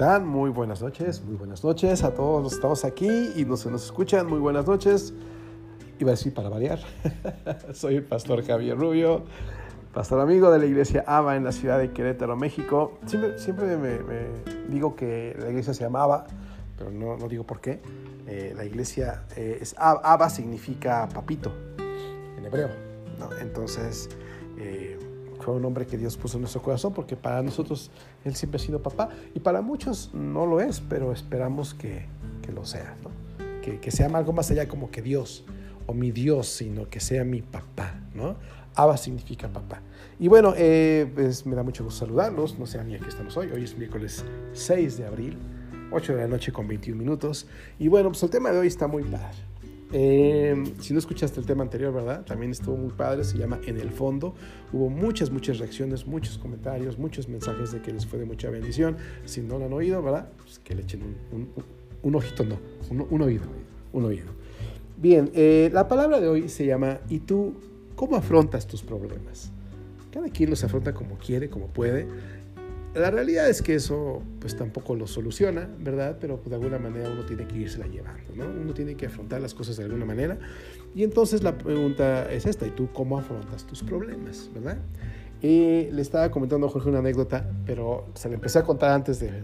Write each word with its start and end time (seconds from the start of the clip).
Muy 0.00 0.48
buenas 0.48 0.80
noches, 0.80 1.22
muy 1.22 1.36
buenas 1.36 1.62
noches 1.62 2.04
a 2.04 2.14
todos 2.14 2.42
los 2.42 2.52
que 2.52 2.56
estamos 2.56 2.86
aquí 2.86 3.32
y 3.36 3.44
que 3.44 3.44
nos 3.44 3.84
escuchan. 3.84 4.26
Muy 4.26 4.38
buenas 4.38 4.66
noches. 4.66 5.12
Iba 5.98 6.12
a 6.12 6.12
decir 6.12 6.32
para 6.32 6.48
variar. 6.48 6.78
Soy 7.74 7.96
el 7.96 8.04
pastor 8.04 8.42
Javier 8.42 8.78
Rubio, 8.78 9.24
pastor 9.92 10.20
amigo 10.20 10.50
de 10.50 10.58
la 10.58 10.64
iglesia 10.64 11.04
Aba 11.06 11.36
en 11.36 11.44
la 11.44 11.52
ciudad 11.52 11.78
de 11.78 11.92
Querétaro, 11.92 12.34
México. 12.34 12.98
Siempre, 13.04 13.38
siempre 13.38 13.76
me, 13.76 13.98
digo 14.70 14.96
que 14.96 15.36
la 15.38 15.50
iglesia 15.50 15.74
se 15.74 15.84
llamaba, 15.84 16.26
pero 16.78 16.90
no, 16.90 17.18
no 17.18 17.28
digo 17.28 17.44
por 17.44 17.60
qué. 17.60 17.82
Eh, 18.26 18.54
la 18.56 18.64
iglesia 18.64 19.24
eh, 19.36 19.58
es 19.60 19.74
Aba 19.76 20.30
significa 20.30 21.10
papito 21.12 21.52
en 22.38 22.46
hebreo. 22.46 22.70
Entonces, 23.42 24.08
eh, 24.56 24.98
fue 25.40 25.54
un 25.54 25.64
hombre 25.64 25.86
que 25.86 25.96
Dios 25.96 26.16
puso 26.16 26.36
en 26.36 26.42
nuestro 26.42 26.62
corazón 26.62 26.92
porque 26.92 27.16
para 27.16 27.42
nosotros 27.42 27.90
Él 28.24 28.34
siempre 28.34 28.60
ha 28.60 28.64
sido 28.64 28.82
papá 28.82 29.08
y 29.34 29.40
para 29.40 29.62
muchos 29.62 30.10
no 30.14 30.46
lo 30.46 30.60
es, 30.60 30.80
pero 30.80 31.12
esperamos 31.12 31.74
que, 31.74 32.06
que 32.42 32.52
lo 32.52 32.64
sea, 32.64 32.96
¿no? 33.02 33.10
que, 33.62 33.80
que, 33.80 33.90
sea 33.90 34.06
algo 34.08 34.32
más 34.32 34.50
allá 34.50 34.68
como 34.68 34.90
que 34.90 35.02
Dios 35.02 35.44
o 35.86 35.94
mi 35.94 36.10
Dios, 36.10 36.46
sino 36.48 36.88
que 36.88 37.00
sea 37.00 37.24
mi 37.24 37.42
papá. 37.42 38.00
¿no? 38.14 38.36
Abba 38.74 38.96
significa 38.96 39.48
papá. 39.48 39.82
Y 40.18 40.28
bueno, 40.28 40.54
eh, 40.56 41.10
pues 41.14 41.46
me 41.46 41.56
da 41.56 41.62
mucho 41.62 41.84
gusto 41.84 42.00
saludarlos, 42.06 42.58
no 42.58 42.66
sé 42.66 42.82
mí 42.84 42.94
aquí 42.94 43.06
estamos 43.08 43.36
hoy, 43.36 43.50
hoy 43.50 43.64
es 43.64 43.76
miércoles 43.76 44.24
6 44.52 44.98
de 44.98 45.06
abril, 45.06 45.38
8 45.92 46.14
de 46.14 46.20
la 46.22 46.28
noche 46.28 46.52
con 46.52 46.68
21 46.68 46.98
minutos. 46.98 47.46
Y 47.78 47.88
bueno, 47.88 48.10
pues 48.10 48.22
el 48.22 48.30
tema 48.30 48.50
de 48.50 48.58
hoy 48.58 48.66
está 48.66 48.86
muy 48.86 49.02
padre. 49.04 49.49
Eh, 49.92 50.62
si 50.80 50.92
no 50.92 50.98
escuchaste 50.98 51.40
el 51.40 51.46
tema 51.46 51.62
anterior, 51.62 51.92
¿verdad? 51.92 52.24
También 52.24 52.52
estuvo 52.52 52.76
muy 52.76 52.92
padre, 52.92 53.24
se 53.24 53.36
llama 53.36 53.60
En 53.66 53.78
el 53.78 53.90
Fondo. 53.90 54.34
Hubo 54.72 54.88
muchas, 54.88 55.30
muchas 55.30 55.58
reacciones, 55.58 56.06
muchos 56.06 56.38
comentarios, 56.38 56.98
muchos 56.98 57.28
mensajes 57.28 57.72
de 57.72 57.80
que 57.82 57.92
les 57.92 58.06
fue 58.06 58.18
de 58.18 58.24
mucha 58.24 58.50
bendición. 58.50 58.96
Si 59.24 59.40
no 59.40 59.58
lo 59.58 59.66
han 59.66 59.72
oído, 59.72 60.02
¿verdad? 60.02 60.28
Pues 60.36 60.58
que 60.60 60.74
le 60.74 60.82
echen 60.82 61.02
un, 62.02 62.14
ojito, 62.14 62.44
no, 62.44 62.58
un, 63.10 63.22
oído, 63.22 63.44
un 63.92 64.04
oído. 64.04 64.26
Bien, 64.96 65.30
eh, 65.34 65.70
la 65.72 65.88
palabra 65.88 66.20
de 66.20 66.28
hoy 66.28 66.48
se 66.48 66.66
llama 66.66 67.00
¿Y 67.08 67.20
tú 67.20 67.54
cómo 67.96 68.16
afrontas 68.16 68.66
tus 68.66 68.82
problemas? 68.82 69.50
Cada 70.12 70.28
quien 70.28 70.50
los 70.50 70.62
afronta 70.64 70.92
como 70.92 71.16
quiere, 71.18 71.50
como 71.50 71.66
puede. 71.66 72.06
La 72.94 73.10
realidad 73.10 73.48
es 73.48 73.62
que 73.62 73.76
eso 73.76 74.20
pues 74.40 74.56
tampoco 74.56 74.96
lo 74.96 75.06
soluciona, 75.06 75.68
¿verdad? 75.78 76.18
Pero 76.20 76.38
pues, 76.38 76.50
de 76.50 76.56
alguna 76.56 76.78
manera 76.78 77.08
uno 77.08 77.24
tiene 77.24 77.46
que 77.46 77.56
irse 77.56 77.78
la 77.78 77.86
llevando, 77.86 78.34
¿no? 78.34 78.44
Uno 78.46 78.74
tiene 78.74 78.96
que 78.96 79.06
afrontar 79.06 79.40
las 79.40 79.54
cosas 79.54 79.76
de 79.76 79.84
alguna 79.84 80.04
manera. 80.04 80.38
Y 80.92 81.04
entonces 81.04 81.44
la 81.44 81.56
pregunta 81.56 82.30
es 82.32 82.46
esta, 82.46 82.66
¿y 82.66 82.70
tú 82.70 82.88
cómo 82.92 83.16
afrontas 83.16 83.64
tus 83.64 83.84
problemas, 83.84 84.50
¿verdad? 84.52 84.78
Y 85.40 85.88
le 85.90 86.02
estaba 86.02 86.30
comentando 86.32 86.66
a 86.66 86.70
Jorge 86.70 86.88
una 86.88 86.98
anécdota, 86.98 87.48
pero 87.64 88.08
se 88.14 88.28
le 88.28 88.34
empecé 88.34 88.58
a 88.58 88.64
contar 88.64 88.90
antes 88.90 89.20
de 89.20 89.40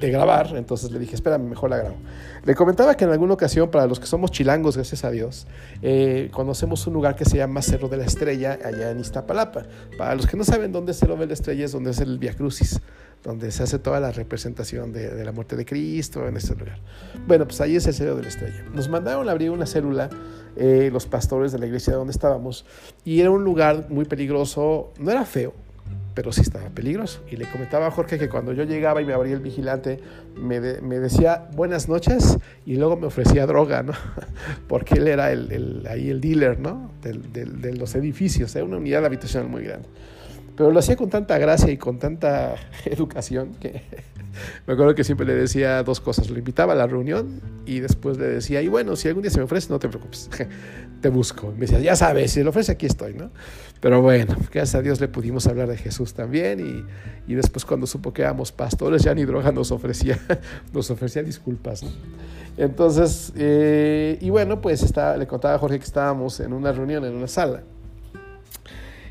grabar, 0.00 0.54
entonces 0.56 0.90
le 0.90 0.98
dije, 0.98 1.14
espérame, 1.14 1.48
mejor 1.48 1.70
la 1.70 1.78
grabo. 1.78 1.96
Le 2.44 2.54
comentaba 2.54 2.94
que 2.94 3.04
en 3.04 3.10
alguna 3.10 3.34
ocasión, 3.34 3.70
para 3.70 3.86
los 3.86 3.98
que 3.98 4.06
somos 4.06 4.30
chilangos, 4.30 4.76
gracias 4.76 5.04
a 5.04 5.10
Dios, 5.10 5.46
eh, 5.82 6.28
conocemos 6.32 6.86
un 6.86 6.94
lugar 6.94 7.16
que 7.16 7.24
se 7.24 7.38
llama 7.38 7.62
Cerro 7.62 7.88
de 7.88 7.96
la 7.96 8.04
Estrella, 8.04 8.58
allá 8.62 8.90
en 8.90 9.00
Iztapalapa. 9.00 9.64
Para 9.96 10.14
los 10.14 10.26
que 10.26 10.36
no 10.36 10.44
saben 10.44 10.72
dónde 10.72 10.92
es 10.92 10.98
Cerro 10.98 11.16
de 11.16 11.26
la 11.26 11.32
Estrella, 11.32 11.64
es 11.64 11.72
donde 11.72 11.92
es 11.92 12.00
el 12.00 12.18
Via 12.18 12.34
Crucis, 12.34 12.80
donde 13.22 13.50
se 13.50 13.62
hace 13.62 13.78
toda 13.78 14.00
la 14.00 14.12
representación 14.12 14.92
de, 14.92 15.24
la 15.24 15.32
muerte 15.32 15.56
de 15.56 15.64
Cristo 15.64 16.28
en 16.28 16.36
este 16.36 16.54
lugar. 16.54 16.78
Bueno, 17.26 17.46
pues 17.46 17.60
ahí 17.60 17.76
es 17.76 17.86
el 17.86 17.94
Cerro 17.94 18.16
de 18.16 18.22
la 18.22 18.28
Estrella. 18.28 18.64
Nos 18.74 18.88
mandaron 18.88 19.28
a 19.28 19.32
abrir 19.32 19.50
una 19.50 19.66
célula 19.66 20.10
eh, 20.56 20.90
los 20.92 21.06
pastores 21.06 21.50
de 21.52 21.58
la 21.58 21.66
iglesia 21.66 21.94
donde 21.94 22.12
estábamos, 22.12 22.66
y 23.04 23.20
era 23.20 23.30
un 23.30 23.42
lugar 23.42 23.86
muy 23.88 24.04
peligroso, 24.04 24.92
no 24.98 25.10
era 25.10 25.24
feo, 25.24 25.54
pero 26.14 26.32
sí 26.32 26.40
estaba 26.40 26.68
peligroso. 26.70 27.22
Y 27.30 27.36
le 27.36 27.46
comentaba 27.46 27.86
a 27.86 27.90
Jorge 27.90 28.18
que 28.18 28.28
cuando 28.28 28.52
yo 28.52 28.64
llegaba 28.64 29.02
y 29.02 29.04
me 29.04 29.12
abría 29.12 29.34
el 29.34 29.40
vigilante, 29.40 30.00
me, 30.36 30.60
me 30.60 30.98
decía 30.98 31.48
buenas 31.54 31.88
noches 31.88 32.38
y 32.64 32.76
luego 32.76 32.96
me 32.96 33.06
ofrecía 33.06 33.46
droga, 33.46 33.82
¿no? 33.82 33.92
Porque 34.68 34.94
él 34.94 35.08
era 35.08 35.32
el, 35.32 35.86
ahí 35.90 36.10
el 36.10 36.20
dealer, 36.20 36.58
¿no? 36.60 36.92
de 37.02 37.76
los 37.76 37.94
edificios, 37.96 38.54
era 38.56 38.64
una 38.64 38.78
unidad 38.78 39.04
habitacional 39.04 39.50
muy 39.50 39.64
grande. 39.64 39.88
Pero 40.56 40.70
lo 40.70 40.78
hacía 40.78 40.96
con 40.96 41.10
tanta 41.10 41.36
gracia 41.38 41.70
y 41.70 41.76
con 41.76 41.98
tanta 41.98 42.54
educación 42.84 43.54
que 43.54 43.82
me 44.66 44.74
acuerdo 44.74 44.94
que 44.94 45.04
siempre 45.04 45.26
le 45.26 45.34
decía 45.34 45.82
dos 45.82 46.00
cosas. 46.00 46.30
Lo 46.30 46.38
invitaba 46.38 46.72
a 46.72 46.76
la 46.76 46.86
reunión 46.86 47.40
y 47.66 47.80
después 47.80 48.18
le 48.18 48.26
decía, 48.26 48.62
y 48.62 48.68
bueno, 48.68 48.96
si 48.96 49.08
algún 49.08 49.22
día 49.22 49.30
se 49.30 49.38
me 49.38 49.44
ofrece, 49.44 49.70
no 49.70 49.78
te 49.78 49.88
preocupes, 49.88 50.30
te 51.00 51.08
busco. 51.08 51.52
me 51.52 51.60
decía, 51.60 51.80
ya 51.80 51.96
sabes, 51.96 52.32
si 52.32 52.42
lo 52.42 52.50
ofrece, 52.50 52.72
aquí 52.72 52.86
estoy, 52.86 53.14
¿no? 53.14 53.30
Pero 53.80 54.00
bueno, 54.00 54.34
gracias 54.52 54.76
a 54.76 54.82
Dios 54.82 55.00
le 55.00 55.08
pudimos 55.08 55.46
hablar 55.46 55.68
de 55.68 55.76
Jesús 55.76 56.14
también 56.14 56.60
y, 56.60 57.30
y 57.30 57.34
después 57.34 57.64
cuando 57.64 57.86
supo 57.86 58.12
que 58.12 58.22
éramos 58.22 58.50
pastores, 58.52 59.02
ya 59.02 59.14
ni 59.14 59.24
droga 59.24 59.52
nos 59.52 59.70
ofrecía, 59.72 60.18
nos 60.72 60.90
ofrecía 60.90 61.22
disculpas, 61.22 61.82
¿no? 61.82 61.90
Entonces, 62.56 63.32
eh, 63.36 64.16
y 64.20 64.30
bueno, 64.30 64.60
pues 64.60 64.82
le 65.18 65.26
contaba 65.26 65.54
a 65.54 65.58
Jorge 65.58 65.78
que 65.78 65.84
estábamos 65.84 66.38
en 66.40 66.52
una 66.52 66.72
reunión, 66.72 67.04
en 67.04 67.14
una 67.14 67.26
sala. 67.26 67.64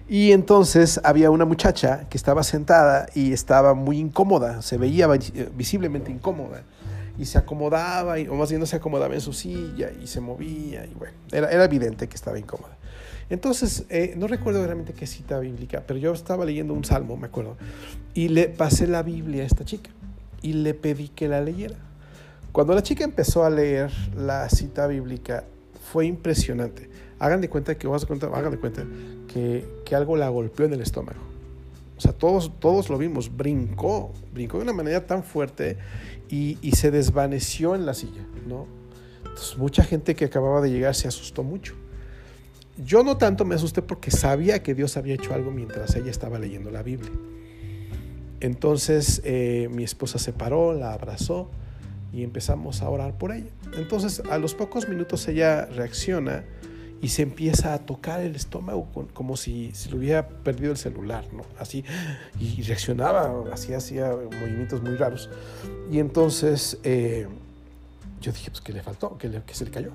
Y 0.07 0.31
entonces 0.31 0.99
había 1.03 1.31
una 1.31 1.45
muchacha 1.45 2.07
que 2.09 2.17
estaba 2.17 2.43
sentada 2.43 3.07
y 3.15 3.31
estaba 3.31 3.73
muy 3.73 3.99
incómoda, 3.99 4.61
se 4.61 4.77
veía 4.77 5.07
visiblemente 5.07 6.11
incómoda. 6.11 6.63
Y 7.17 7.25
se 7.25 7.37
acomodaba, 7.37 8.15
o 8.29 8.35
más 8.35 8.49
bien 8.49 8.59
no 8.59 8.65
se 8.65 8.75
acomodaba 8.75 9.13
en 9.13 9.21
su 9.21 9.33
silla 9.33 9.91
y 10.01 10.07
se 10.07 10.19
movía. 10.19 10.85
Y 10.85 10.93
bueno, 10.95 11.15
era, 11.31 11.49
era 11.51 11.63
evidente 11.63 12.07
que 12.07 12.15
estaba 12.15 12.39
incómoda. 12.39 12.75
Entonces, 13.29 13.85
eh, 13.89 14.13
no 14.17 14.27
recuerdo 14.27 14.63
realmente 14.65 14.93
qué 14.93 15.07
cita 15.07 15.39
bíblica, 15.39 15.83
pero 15.87 15.99
yo 15.99 16.11
estaba 16.13 16.45
leyendo 16.45 16.73
un 16.73 16.83
salmo, 16.83 17.15
me 17.17 17.27
acuerdo, 17.27 17.57
y 18.13 18.27
le 18.27 18.49
pasé 18.49 18.87
la 18.87 19.03
Biblia 19.03 19.43
a 19.43 19.45
esta 19.45 19.63
chica 19.63 19.91
y 20.41 20.53
le 20.53 20.73
pedí 20.73 21.07
que 21.07 21.27
la 21.27 21.41
leyera. 21.41 21.77
Cuando 22.51 22.75
la 22.75 22.83
chica 22.83 23.03
empezó 23.03 23.43
a 23.43 23.49
leer 23.49 23.91
la 24.15 24.49
cita 24.49 24.85
bíblica, 24.85 25.45
fue 25.91 26.05
impresionante. 26.05 26.89
Hagan 27.23 27.39
de 27.39 27.47
cuenta 27.47 27.77
que, 27.77 27.87
vas 27.87 28.03
a 28.03 28.05
contar, 28.05 28.31
hagan 28.33 28.57
cuenta 28.57 28.83
que, 29.31 29.65
que, 29.85 29.95
algo 29.95 30.17
la 30.17 30.27
golpeó 30.27 30.65
en 30.65 30.73
el 30.73 30.81
estómago. 30.81 31.19
O 31.97 32.01
sea, 32.01 32.11
todos, 32.11 32.51
todos 32.59 32.89
lo 32.89 32.97
vimos, 32.97 33.33
brincó, 33.33 34.11
brincó 34.33 34.57
de 34.57 34.63
una 34.63 34.73
manera 34.73 35.07
tan 35.07 35.23
fuerte 35.23 35.77
y, 36.27 36.57
y 36.61 36.73
se 36.73 36.91
desvaneció 36.91 37.75
en 37.75 37.85
la 37.85 37.93
silla, 37.93 38.25
¿no? 38.45 38.67
Mucha 39.57 39.85
gente 39.85 40.15
que 40.15 40.25
acababa 40.25 40.59
de 40.59 40.69
llegar 40.69 40.95
se 40.95 41.07
asustó 41.07 41.43
mucho. 41.43 41.75
Yo 42.77 43.05
no 43.05 43.15
tanto 43.15 43.45
me 43.45 43.55
asusté 43.55 43.81
porque 43.81 44.11
sabía 44.11 44.61
que 44.61 44.75
Dios 44.75 44.97
había 44.97 45.15
hecho 45.15 45.33
algo 45.33 45.49
mientras 45.49 45.95
ella 45.95 46.11
estaba 46.11 46.39
leyendo 46.39 46.71
la 46.71 46.83
Biblia. 46.83 47.11
Entonces 48.41 49.21
eh, 49.23 49.69
mi 49.71 49.85
esposa 49.85 50.19
se 50.19 50.33
paró, 50.33 50.73
la 50.73 50.91
abrazó 50.91 51.49
y 52.11 52.23
empezamos 52.23 52.81
a 52.81 52.89
orar 52.89 53.17
por 53.17 53.31
ella. 53.31 53.49
Entonces 53.77 54.21
a 54.29 54.37
los 54.39 54.55
pocos 54.55 54.89
minutos 54.89 55.25
ella 55.29 55.67
reacciona 55.67 56.43
y 57.03 57.09
se 57.09 57.21
empieza 57.21 57.73
a 57.73 57.79
tocar 57.79 58.21
el 58.21 58.33
estómago 58.33 58.87
como 59.13 59.35
si, 59.35 59.71
se 59.73 59.89
le 59.89 59.97
hubiera 59.97 60.25
perdido 60.25 60.71
el 60.71 60.77
celular, 60.77 61.25
¿no? 61.33 61.43
Así, 61.59 61.83
y 62.39 62.61
reaccionaba, 62.61 63.43
así 63.51 63.73
hacía 63.73 64.09
movimientos 64.09 64.81
muy 64.81 64.95
raros. 64.95 65.29
Y 65.91 65.99
entonces 65.99 66.77
eh, 66.85 67.27
yo 68.21 68.31
dije, 68.31 68.49
pues, 68.51 68.61
¿qué 68.61 68.71
le 68.71 68.81
faltó? 68.81 69.17
¿Qué, 69.17 69.27
le, 69.27 69.43
qué 69.43 69.53
se 69.53 69.65
le 69.65 69.71
cayó? 69.71 69.91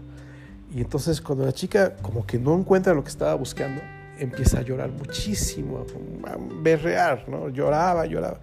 Y 0.71 0.83
entonces 0.83 1.23
cuando 1.23 1.47
la 1.47 1.53
chica 1.53 1.97
como 1.97 2.27
que 2.27 2.39
no 2.39 2.55
encuentra 2.55 2.93
lo 2.93 3.03
que 3.03 3.09
estaba 3.09 3.35
buscando, 3.37 3.81
empieza 4.19 4.59
a 4.59 4.63
llorar 4.63 4.91
muchísimo, 4.91 5.87
a 6.27 6.37
berrear, 6.63 7.27
¿no? 7.27 7.49
Lloraba, 7.49 8.05
lloraba. 8.05 8.39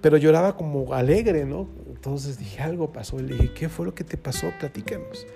Pero 0.00 0.16
lloraba 0.16 0.56
como 0.56 0.94
alegre, 0.94 1.44
¿no? 1.44 1.68
Entonces 1.88 2.38
dije, 2.38 2.62
algo 2.62 2.92
pasó. 2.92 3.18
Le 3.18 3.34
dije, 3.34 3.52
¿qué 3.52 3.68
fue 3.68 3.84
lo 3.84 3.94
que 3.94 4.04
te 4.04 4.16
pasó? 4.16 4.52
Platícanos. 4.60 5.26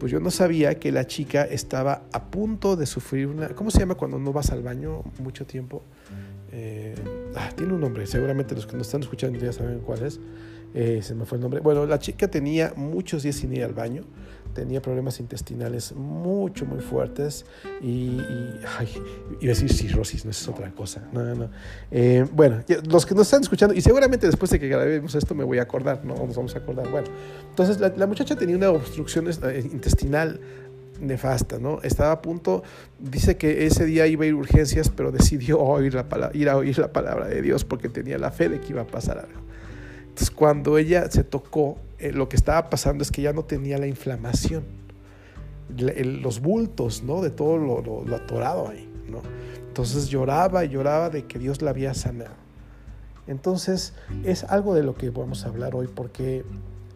Pues 0.00 0.10
yo 0.10 0.20
no 0.20 0.30
sabía 0.30 0.78
que 0.78 0.90
la 0.90 1.06
chica 1.06 1.44
estaba 1.44 2.04
a 2.12 2.30
punto 2.30 2.76
de 2.76 2.86
sufrir 2.86 3.26
una... 3.26 3.48
¿Cómo 3.50 3.70
se 3.70 3.80
llama 3.80 3.96
cuando 3.96 4.18
no 4.18 4.32
vas 4.32 4.50
al 4.50 4.62
baño 4.62 5.02
mucho 5.18 5.44
tiempo? 5.44 5.82
Eh, 6.52 6.94
ah, 7.34 7.50
tiene 7.54 7.74
un 7.74 7.80
nombre, 7.80 8.06
seguramente 8.06 8.54
los 8.54 8.66
que 8.66 8.78
nos 8.78 8.86
están 8.86 9.02
escuchando 9.02 9.38
ya 9.38 9.52
saben 9.52 9.80
cuál 9.80 10.04
es. 10.06 10.18
Eh, 10.74 11.00
se 11.02 11.14
me 11.14 11.24
fue 11.24 11.36
el 11.36 11.42
nombre. 11.42 11.60
Bueno, 11.60 11.86
la 11.86 11.98
chica 11.98 12.28
tenía 12.28 12.72
muchos 12.76 13.22
días 13.22 13.36
sin 13.36 13.52
ir 13.52 13.64
al 13.64 13.72
baño 13.72 14.02
tenía 14.56 14.80
problemas 14.80 15.20
intestinales 15.20 15.92
mucho, 15.94 16.64
muy 16.64 16.80
fuertes 16.80 17.44
y, 17.82 18.16
y 18.16 18.60
ay, 18.78 18.88
iba 19.40 19.52
a 19.52 19.54
decir 19.54 19.70
cirrosis, 19.70 20.24
no 20.24 20.30
es 20.30 20.48
otra 20.48 20.70
cosa. 20.70 21.02
No, 21.12 21.22
no. 21.34 21.50
Eh, 21.90 22.26
bueno, 22.32 22.62
los 22.88 23.04
que 23.04 23.14
nos 23.14 23.26
están 23.26 23.42
escuchando, 23.42 23.74
y 23.74 23.82
seguramente 23.82 24.26
después 24.26 24.50
de 24.50 24.58
que 24.58 24.68
grabemos 24.68 25.14
esto 25.14 25.34
me 25.34 25.44
voy 25.44 25.58
a 25.58 25.62
acordar, 25.62 26.04
no 26.04 26.14
nos 26.14 26.34
vamos 26.34 26.54
a 26.54 26.58
acordar. 26.58 26.88
Bueno, 26.90 27.08
entonces 27.50 27.78
la, 27.78 28.06
muchacha 28.06 28.34
tenía 28.34 28.56
una 28.56 28.70
obstrucción 28.70 29.28
eh, 29.28 29.68
intestinal 29.70 30.40
nefasta, 31.00 31.58
¿no? 31.58 31.82
Estaba 31.82 32.12
a 32.12 32.22
punto, 32.22 32.62
dice 32.98 33.36
que 33.36 33.66
ese 33.66 33.84
día 33.84 34.06
iba 34.06 34.24
a 34.24 34.26
ir 34.26 34.32
a 34.32 34.36
urgencias, 34.36 34.88
pero 34.88 35.12
decidió 35.12 35.58
la 35.58 36.30
ir 36.32 36.48
a 36.48 36.56
oír 36.56 36.78
la 36.78 36.92
palabra 36.92 37.26
de 37.26 37.42
Dios 37.42 37.66
porque 37.66 37.90
tenía 37.90 38.16
la 38.16 38.30
fe 38.30 38.48
de 38.48 38.58
que 38.58 38.70
iba 38.70 38.80
a 38.80 38.86
pasar 38.86 39.18
algo. 39.18 39.45
Entonces, 40.16 40.34
cuando 40.34 40.78
ella 40.78 41.10
se 41.10 41.24
tocó, 41.24 41.76
eh, 41.98 42.10
lo 42.10 42.26
que 42.26 42.36
estaba 42.36 42.70
pasando 42.70 43.02
es 43.02 43.10
que 43.10 43.20
ya 43.20 43.34
no 43.34 43.44
tenía 43.44 43.76
la 43.76 43.86
inflamación, 43.86 44.64
los 45.68 46.40
bultos, 46.40 47.02
¿no? 47.02 47.20
De 47.20 47.28
todo 47.28 47.58
lo, 47.58 48.16
atorado 48.16 48.70
ahí, 48.70 48.88
¿no? 49.10 49.20
Entonces 49.68 50.08
lloraba 50.08 50.64
y 50.64 50.70
lloraba 50.70 51.10
de 51.10 51.26
que 51.26 51.38
Dios 51.38 51.60
la 51.60 51.68
había 51.68 51.92
sanado. 51.92 52.32
Entonces, 53.26 53.92
es 54.24 54.44
algo 54.44 54.74
de 54.74 54.84
lo 54.84 54.94
que 54.94 55.10
vamos 55.10 55.44
a 55.44 55.48
hablar 55.48 55.74
hoy 55.74 55.86
porque 55.86 56.46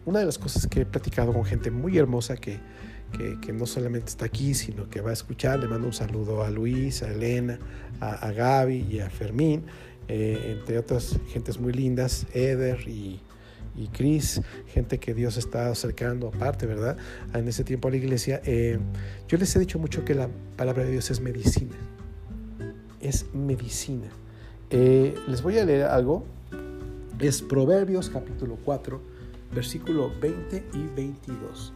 una 0.07 0.17
de 0.17 0.25
las 0.25 0.39
cosas 0.39 0.65
que 0.65 0.81
he 0.81 0.85
platicado 0.87 1.31
con 1.31 1.45
gente 1.45 1.69
muy 1.69 1.99
hermosa 1.99 2.37
que, 2.37 2.57
que, 3.39 3.53
no 3.53 3.67
solamente 3.67 4.07
está 4.07 4.25
aquí, 4.25 4.55
sino 4.55 4.89
que 4.89 4.99
va 5.01 5.11
a 5.11 5.13
escuchar, 5.13 5.59
le 5.59 5.67
mando 5.67 5.85
un 5.85 5.93
saludo 5.93 6.43
a 6.43 6.49
Luis, 6.49 7.03
a 7.03 7.11
Elena, 7.11 7.59
a, 7.99 8.31
Gaby 8.31 8.87
y 8.89 8.99
a 8.99 9.11
Fermín, 9.11 9.65
eh, 10.13 10.57
entre 10.57 10.77
otras 10.77 11.15
gentes 11.29 11.57
muy 11.57 11.71
lindas, 11.71 12.27
Eder 12.33 12.85
y, 12.85 13.21
y 13.77 13.87
Cris, 13.87 14.41
gente 14.67 14.99
que 14.99 15.13
Dios 15.13 15.37
está 15.37 15.69
acercando 15.69 16.27
aparte, 16.27 16.65
¿verdad? 16.65 16.97
En 17.33 17.47
ese 17.47 17.63
tiempo 17.63 17.87
a 17.87 17.91
la 17.91 17.97
iglesia. 17.97 18.41
Eh, 18.43 18.77
yo 19.29 19.37
les 19.37 19.55
he 19.55 19.59
dicho 19.59 19.79
mucho 19.79 20.03
que 20.03 20.13
la 20.13 20.27
palabra 20.57 20.83
de 20.83 20.91
Dios 20.91 21.09
es 21.11 21.21
medicina. 21.21 21.77
Es 22.99 23.33
medicina. 23.33 24.09
Eh, 24.69 25.15
les 25.29 25.41
voy 25.41 25.57
a 25.59 25.63
leer 25.63 25.83
algo. 25.83 26.25
Es 27.17 27.41
Proverbios 27.41 28.09
capítulo 28.09 28.57
4, 28.65 29.01
versículo 29.55 30.11
20 30.19 30.63
y 30.73 30.87
22. 30.93 31.71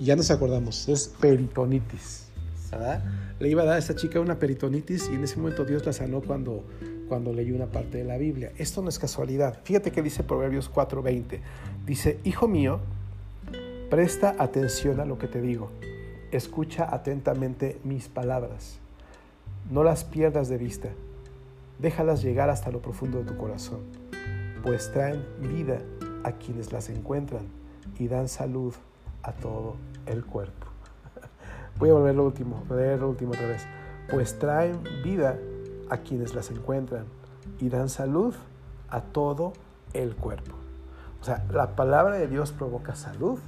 Y 0.00 0.06
ya 0.06 0.16
nos 0.16 0.28
acordamos, 0.32 0.88
es 0.88 1.06
peritonitis. 1.20 2.24
¿verdad? 2.72 3.04
Le 3.38 3.48
iba 3.48 3.62
a 3.62 3.66
dar 3.66 3.74
a 3.76 3.78
esta 3.78 3.94
chica 3.94 4.18
una 4.18 4.38
peritonitis 4.38 5.08
y 5.08 5.14
en 5.14 5.22
ese 5.22 5.36
momento 5.36 5.64
Dios 5.64 5.84
la 5.86 5.92
sanó 5.92 6.20
cuando, 6.20 6.64
cuando 7.08 7.32
leyó 7.32 7.54
una 7.54 7.66
parte 7.66 7.98
de 7.98 8.04
la 8.04 8.16
Biblia. 8.16 8.52
Esto 8.58 8.82
no 8.82 8.88
es 8.88 8.98
casualidad. 8.98 9.60
Fíjate 9.64 9.92
que 9.92 10.02
dice 10.02 10.22
Proverbios 10.22 10.70
4:20. 10.70 11.40
Dice, 11.86 12.18
Hijo 12.24 12.48
mío, 12.48 12.80
presta 13.90 14.36
atención 14.38 15.00
a 15.00 15.04
lo 15.04 15.18
que 15.18 15.28
te 15.28 15.40
digo. 15.40 15.70
Escucha 16.30 16.92
atentamente 16.92 17.78
mis 17.84 18.08
palabras. 18.08 18.78
No 19.70 19.84
las 19.84 20.04
pierdas 20.04 20.48
de 20.48 20.58
vista 20.58 20.90
déjalas 21.78 22.22
llegar 22.22 22.50
hasta 22.50 22.70
lo 22.70 22.80
profundo 22.80 23.18
de 23.18 23.24
tu 23.24 23.36
corazón, 23.36 23.80
pues 24.62 24.92
traen 24.92 25.24
vida 25.40 25.80
a 26.22 26.32
quienes 26.32 26.72
las 26.72 26.88
encuentran 26.88 27.46
y 27.98 28.08
dan 28.08 28.28
salud 28.28 28.74
a 29.22 29.32
todo 29.32 29.76
el 30.06 30.24
cuerpo. 30.24 30.66
Voy 31.78 31.90
a 31.90 31.94
volver 31.94 32.14
lo 32.14 32.24
último, 32.24 32.62
leer 32.70 33.00
lo 33.00 33.10
último 33.10 33.32
otra 33.32 33.48
vez. 33.48 33.66
Pues 34.10 34.38
traen 34.38 34.82
vida 35.02 35.30
a 35.30 35.38
quienes 35.98 36.34
las 36.34 36.50
encuentran 36.50 37.06
y 37.58 37.68
dan 37.68 37.88
salud 37.88 38.34
a 38.88 39.00
todo 39.00 39.52
el 39.92 40.16
cuerpo. 40.16 40.56
O 41.20 41.24
sea, 41.24 41.44
la 41.50 41.74
palabra 41.76 42.16
de 42.16 42.28
Dios 42.28 42.52
provoca 42.52 42.94
salud 42.94 43.38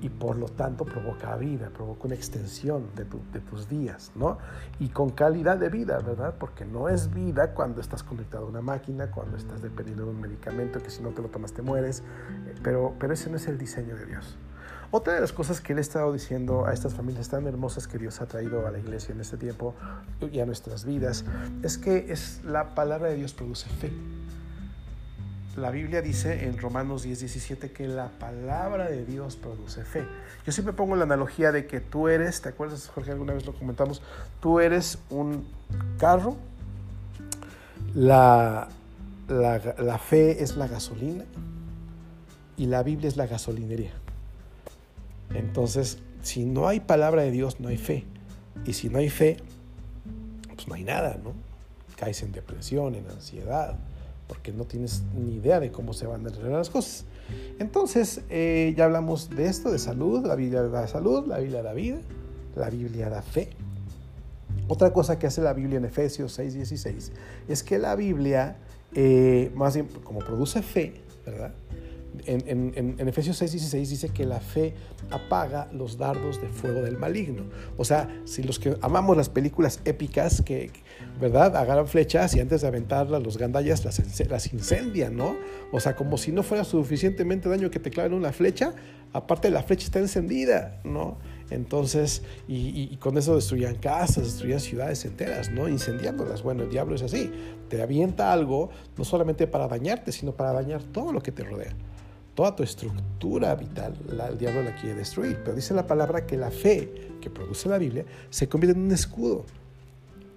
y 0.00 0.08
por 0.08 0.36
lo 0.36 0.46
tanto 0.46 0.84
provoca 0.84 1.34
vida, 1.36 1.70
provoca 1.70 2.06
una 2.06 2.14
extensión 2.14 2.84
de, 2.94 3.04
tus 3.04 3.68
días, 3.68 4.12
¿no? 4.14 4.38
Y 4.78 4.90
con 4.90 5.10
calidad 5.10 5.58
de 5.58 5.68
vida, 5.68 5.98
¿verdad? 5.98 6.34
Porque 6.38 6.64
no 6.64 6.88
es 6.88 7.12
vida 7.12 7.54
cuando 7.54 7.80
estás 7.80 8.04
conectado 8.04 8.46
a 8.46 8.48
una 8.48 8.60
máquina, 8.60 9.10
cuando 9.10 9.36
estás 9.36 9.60
dependiendo 9.60 10.04
de 10.04 10.10
un 10.10 10.20
medicamento 10.20 10.80
que 10.80 10.90
si 10.90 11.02
no 11.02 11.10
te 11.10 11.22
lo 11.22 11.28
tomas 11.28 11.52
te 11.52 11.62
mueres, 11.62 12.04
eh, 12.46 12.54
pero, 12.62 12.94
pero 13.00 13.12
ese 13.12 13.28
no 13.30 13.36
es 13.36 13.48
el 13.48 13.58
diseño 13.58 13.96
de 13.96 14.06
Dios. 14.06 14.38
Otra 14.90 15.12
de 15.12 15.20
las 15.20 15.32
cosas 15.32 15.60
que 15.60 15.74
le 15.74 15.80
he 15.80 15.82
estado 15.82 16.12
diciendo 16.12 16.64
a 16.64 16.72
estas 16.72 16.94
familias 16.94 17.28
tan 17.28 17.46
hermosas 17.46 17.86
que 17.86 17.98
Dios 17.98 18.22
ha 18.22 18.26
traído 18.26 18.66
a 18.66 18.70
la 18.70 18.78
iglesia 18.78 19.14
en 19.14 19.20
este 19.20 19.36
tiempo 19.36 19.74
y 20.32 20.40
a 20.40 20.46
nuestras 20.46 20.86
vidas 20.86 21.26
es 21.62 21.76
que 21.76 22.10
es 22.10 22.40
la 22.42 22.74
palabra 22.74 23.08
de 23.08 23.16
Dios 23.16 23.34
produce 23.34 23.68
fe. 23.68 23.92
La 25.56 25.70
Biblia 25.70 26.00
dice 26.02 26.46
en 26.46 26.56
Romanos 26.56 27.02
10, 27.02 27.18
17 27.18 27.72
que 27.72 27.88
la 27.88 28.10
palabra 28.18 28.88
de 28.88 29.04
Dios 29.04 29.36
produce 29.36 29.84
fe. 29.84 30.06
Yo 30.46 30.52
siempre 30.52 30.72
pongo 30.72 30.94
la 30.94 31.02
analogía 31.02 31.50
de 31.52 31.66
que 31.66 31.80
tú 31.80 32.08
eres, 32.08 32.40
¿te 32.40 32.48
acuerdas, 32.48 32.88
Jorge? 32.94 33.10
Alguna 33.10 33.34
vez 33.34 33.44
lo 33.44 33.54
comentamos, 33.54 34.00
tú 34.40 34.60
eres 34.60 34.98
un 35.10 35.48
carro, 35.98 36.36
la, 37.94 38.68
la, 39.26 39.98
fe 39.98 40.42
es 40.42 40.56
la 40.56 40.68
gasolina 40.68 41.24
y 42.56 42.66
la 42.66 42.82
Biblia 42.82 43.08
es 43.08 43.16
la 43.16 43.26
gasolinería. 43.26 43.92
Entonces, 45.34 45.98
si 46.22 46.44
no 46.44 46.68
hay 46.68 46.80
palabra 46.80 47.22
de 47.22 47.30
Dios, 47.30 47.60
no 47.60 47.68
hay 47.68 47.76
fe. 47.76 48.04
Y 48.64 48.72
si 48.72 48.88
no 48.88 48.98
hay 48.98 49.08
fe, 49.08 49.36
pues 50.54 50.68
no 50.68 50.74
hay 50.74 50.84
nada, 50.84 51.18
¿no? 51.22 51.32
Caes 51.96 52.22
en 52.22 52.32
depresión, 52.32 52.94
en 52.94 53.08
ansiedad 53.08 53.78
porque 54.28 54.52
no 54.52 54.64
tienes 54.64 55.02
ni 55.16 55.36
idea 55.36 55.58
de 55.58 55.72
cómo 55.72 55.94
se 55.94 56.06
van 56.06 56.24
a 56.24 56.28
resolver 56.28 56.52
las 56.52 56.70
cosas. 56.70 57.06
Entonces, 57.58 58.20
eh, 58.28 58.74
ya 58.76 58.84
hablamos 58.84 59.30
de 59.30 59.46
esto, 59.46 59.72
de 59.72 59.78
salud, 59.78 60.24
la 60.24 60.36
Biblia 60.36 60.62
da 60.62 60.86
salud, 60.86 61.26
la 61.26 61.38
Biblia 61.38 61.62
da 61.62 61.72
vida, 61.72 61.98
la 62.54 62.70
Biblia 62.70 63.08
da 63.08 63.22
fe. 63.22 63.50
Otra 64.68 64.92
cosa 64.92 65.18
que 65.18 65.26
hace 65.26 65.40
la 65.40 65.54
Biblia 65.54 65.78
en 65.78 65.86
Efesios 65.86 66.38
6:16 66.38 67.10
es 67.48 67.62
que 67.62 67.78
la 67.78 67.96
Biblia, 67.96 68.58
eh, 68.94 69.50
más 69.54 69.74
bien 69.74 69.88
como 70.04 70.20
produce 70.20 70.62
fe, 70.62 71.00
¿verdad? 71.24 71.54
En, 72.26 72.72
en, 72.98 73.08
Efesios 73.08 73.40
6:16 73.40 73.86
dice 73.86 74.08
que 74.10 74.24
la 74.24 74.40
fe 74.40 74.74
apaga 75.10 75.68
los 75.72 75.98
dardos 75.98 76.40
de 76.40 76.48
fuego 76.48 76.82
del 76.82 76.98
maligno. 76.98 77.44
O 77.76 77.84
sea, 77.84 78.08
si 78.24 78.42
los 78.42 78.58
que 78.58 78.76
amamos 78.80 79.16
las 79.16 79.28
películas 79.28 79.80
épicas 79.84 80.42
que, 80.42 80.70
¿verdad? 81.20 81.56
Agarran 81.56 81.86
flechas 81.86 82.34
y 82.34 82.40
antes 82.40 82.62
de 82.62 82.68
aventarlas 82.68 83.22
los 83.22 83.38
gandallas 83.38 83.84
las, 83.84 84.52
incendian, 84.52 85.16
¿no? 85.16 85.36
O 85.72 85.80
sea, 85.80 85.96
como 85.96 86.18
si 86.18 86.32
no 86.32 86.42
fuera 86.42 86.64
suficientemente 86.64 87.48
daño 87.48 87.70
que 87.70 87.78
te 87.78 87.90
claven 87.90 88.12
una 88.12 88.32
flecha, 88.32 88.74
aparte 89.12 89.50
la 89.50 89.62
flecha 89.62 89.86
está 89.86 89.98
encendida, 89.98 90.80
¿no? 90.84 91.18
Entonces, 91.50 92.22
y, 92.46 92.94
con 92.98 93.16
eso 93.16 93.34
destruían 93.34 93.76
casas, 93.76 94.24
destruían 94.24 94.60
ciudades 94.60 95.04
enteras, 95.04 95.50
¿no? 95.50 95.68
Incendiándolas. 95.68 96.42
Bueno, 96.42 96.64
el 96.64 96.70
diablo 96.70 96.94
es 96.94 97.02
así. 97.02 97.30
Te 97.70 97.80
avienta 97.80 98.32
algo, 98.32 98.68
no 98.98 99.04
solamente 99.04 99.46
para 99.46 99.66
dañarte, 99.66 100.12
sino 100.12 100.32
para 100.32 100.52
dañar 100.52 100.82
todo 100.82 101.12
lo 101.12 101.22
que 101.22 101.32
te 101.32 101.44
rodea 101.44 101.74
toda 102.38 102.54
tu 102.54 102.62
estructura 102.62 103.52
vital, 103.56 103.94
el 104.30 104.38
diablo 104.38 104.62
la 104.62 104.72
quiere 104.76 104.94
destruir. 104.94 105.40
Pero 105.42 105.56
dice 105.56 105.74
la 105.74 105.88
palabra 105.88 106.24
que 106.24 106.36
la 106.36 106.52
fe 106.52 107.16
que 107.20 107.30
produce 107.30 107.68
la 107.68 107.78
Biblia 107.78 108.04
se 108.30 108.48
convierte 108.48 108.78
en 108.78 108.84
un 108.84 108.92
escudo. 108.92 109.44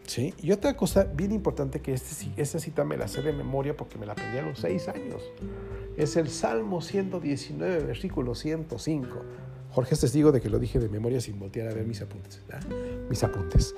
¿Sí? 0.07 0.33
Y 0.41 0.51
otra 0.51 0.75
cosa 0.75 1.03
bien 1.03 1.31
importante 1.31 1.79
que 1.79 1.93
este, 1.93 2.31
esta 2.37 2.57
cita 2.57 2.83
me 2.85 2.97
la 2.97 3.07
sé 3.07 3.21
de 3.21 3.33
memoria 3.33 3.77
porque 3.77 3.99
me 3.99 4.07
la 4.07 4.13
aprendí 4.13 4.39
a 4.39 4.41
los 4.41 4.57
seis 4.57 4.87
años. 4.87 5.21
Es 5.95 6.15
el 6.15 6.29
Salmo 6.29 6.81
119, 6.81 7.83
versículo 7.83 8.33
105. 8.33 9.07
Jorge 9.69 9.93
es 9.93 10.01
testigo 10.01 10.31
de 10.31 10.41
que 10.41 10.49
lo 10.49 10.57
dije 10.57 10.79
de 10.79 10.89
memoria 10.89 11.21
sin 11.21 11.37
voltear 11.37 11.67
a 11.67 11.73
ver 11.75 11.85
mis 11.85 12.01
apuntes. 12.01 12.41
Mis 13.11 13.23
apuntes. 13.23 13.75